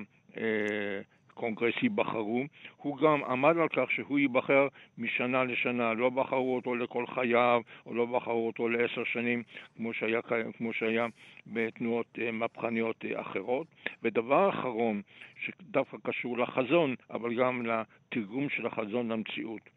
[1.31, 2.43] הקונגרס ייבחרו,
[2.77, 4.67] הוא גם עמד על כך שהוא ייבחר
[4.97, 9.43] משנה לשנה, לא בחרו אותו לכל חייו, או לא בחרו אותו לעשר שנים,
[9.77, 10.19] כמו שהיה,
[10.57, 11.07] כמו שהיה
[11.47, 13.67] בתנועות אה, מהפכניות אה, אחרות.
[14.03, 15.01] ודבר אחרון,
[15.45, 19.69] שדווקא קשור לחזון, אבל גם לתרגום של החזון למציאות.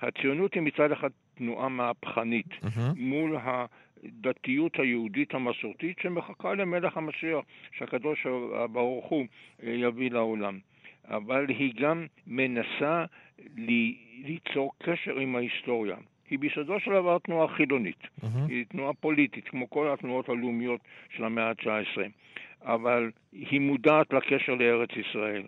[0.00, 2.80] הציונות היא מצד אחד תנועה מהפכנית mm-hmm.
[2.96, 3.66] מול ה...
[4.04, 8.26] הדתיות היהודית המסורתית שמחכה למלך המשיח, שהקדוש
[8.72, 9.26] ברוך הוא
[9.62, 10.58] אה, יביא לעולם.
[11.08, 13.04] אבל היא גם מנסה
[14.24, 15.96] ליצור קשר עם ההיסטוריה.
[16.30, 18.26] היא ביסודו של דבר תנועה חילונית, mm-hmm.
[18.48, 20.80] היא תנועה פוליטית, כמו כל התנועות הלאומיות
[21.16, 22.00] של המאה ה-19,
[22.62, 25.42] אבל היא מודעת לקשר לארץ ישראל.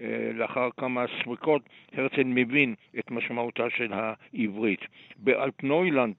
[0.00, 4.80] אה, לאחר כמה סריקות, הרצל מבין את משמעותה של העברית.
[5.16, 6.14] באלטנוילנד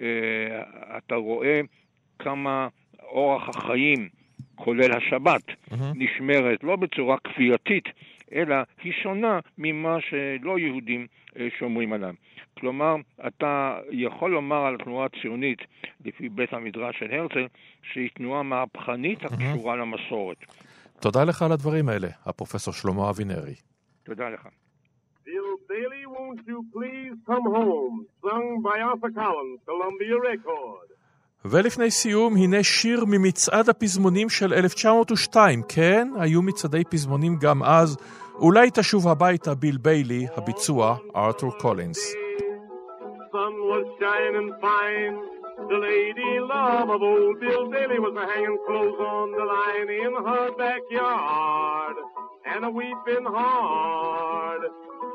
[0.00, 0.62] אה,
[0.98, 1.60] אתה רואה
[2.18, 2.68] כמה
[3.02, 4.08] אורח החיים,
[4.54, 5.74] כולל השבת, mm-hmm.
[5.94, 7.84] נשמרת לא בצורה כפייתית,
[8.34, 11.06] אלא היא שונה ממה שלא יהודים
[11.36, 12.14] אה, שומרים עליו.
[12.58, 12.94] כלומר,
[13.26, 15.58] אתה יכול לומר על התנועה הציונית,
[16.04, 17.46] לפי בית המדרש של הרצל,
[17.92, 20.36] שהיא תנועה מהפכנית הקשורה למסורת.
[21.00, 23.54] תודה לך על הדברים האלה, הפרופסור שלמה אבינרי.
[24.04, 24.48] תודה לך.
[25.72, 30.88] Bailey, won't you please come home, sung by Arthur Collins, Columbia Record.
[31.44, 35.62] ולפני סיום, הנה שיר ממצעד הפזמונים של 1902.
[35.68, 37.96] כן, היו מצעדי פזמונים גם אז.
[38.39, 42.13] אולי תשוב הביתה, ביל ביילי, הביצוע, ארתור קולינס.
[45.69, 50.13] The lady love of old Bill Bailey was a hanging clothes on the line in
[50.27, 51.95] her backyard
[52.45, 54.61] and a weeping hard.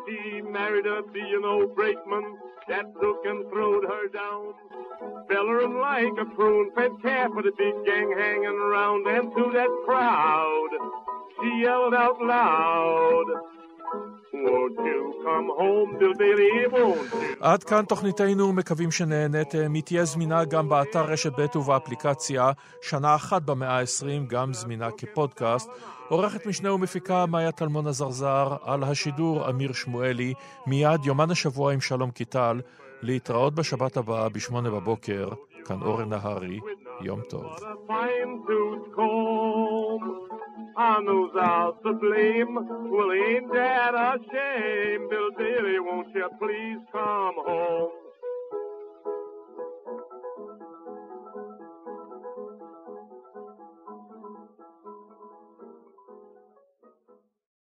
[0.05, 2.26] She married a B&O brakeman
[2.68, 4.53] that took and throwed her down.
[5.30, 9.72] Bellering like a prune, fed calf with a big gang hanging around, and to that
[9.87, 10.70] crowd
[11.38, 13.28] She yelled out loud.
[17.40, 19.74] עד כאן תוכניתנו, מקווים שנהנתם.
[19.74, 22.52] היא תהיה זמינה גם באתר רשת ב' ובאפליקציה.
[22.82, 25.70] שנה אחת במאה ה-20, גם זמינה כפודקאסט.
[26.10, 30.34] עורכת משנה ומפיקה מאיה טלמון הזרזר, על השידור אמיר שמואלי,
[30.68, 32.62] מיד יומן השבוע עם שלום קיטל,
[33.02, 35.30] להתראות בשבת הבאה בשמונה בבוקר,
[35.66, 36.60] כאן אורן נהרי,
[37.02, 37.45] Yom Tov.
[40.78, 42.56] On who's out the blame?
[42.56, 45.10] Well, ain't that a shame?
[45.10, 48.07] Bill Daly, won't you please come home?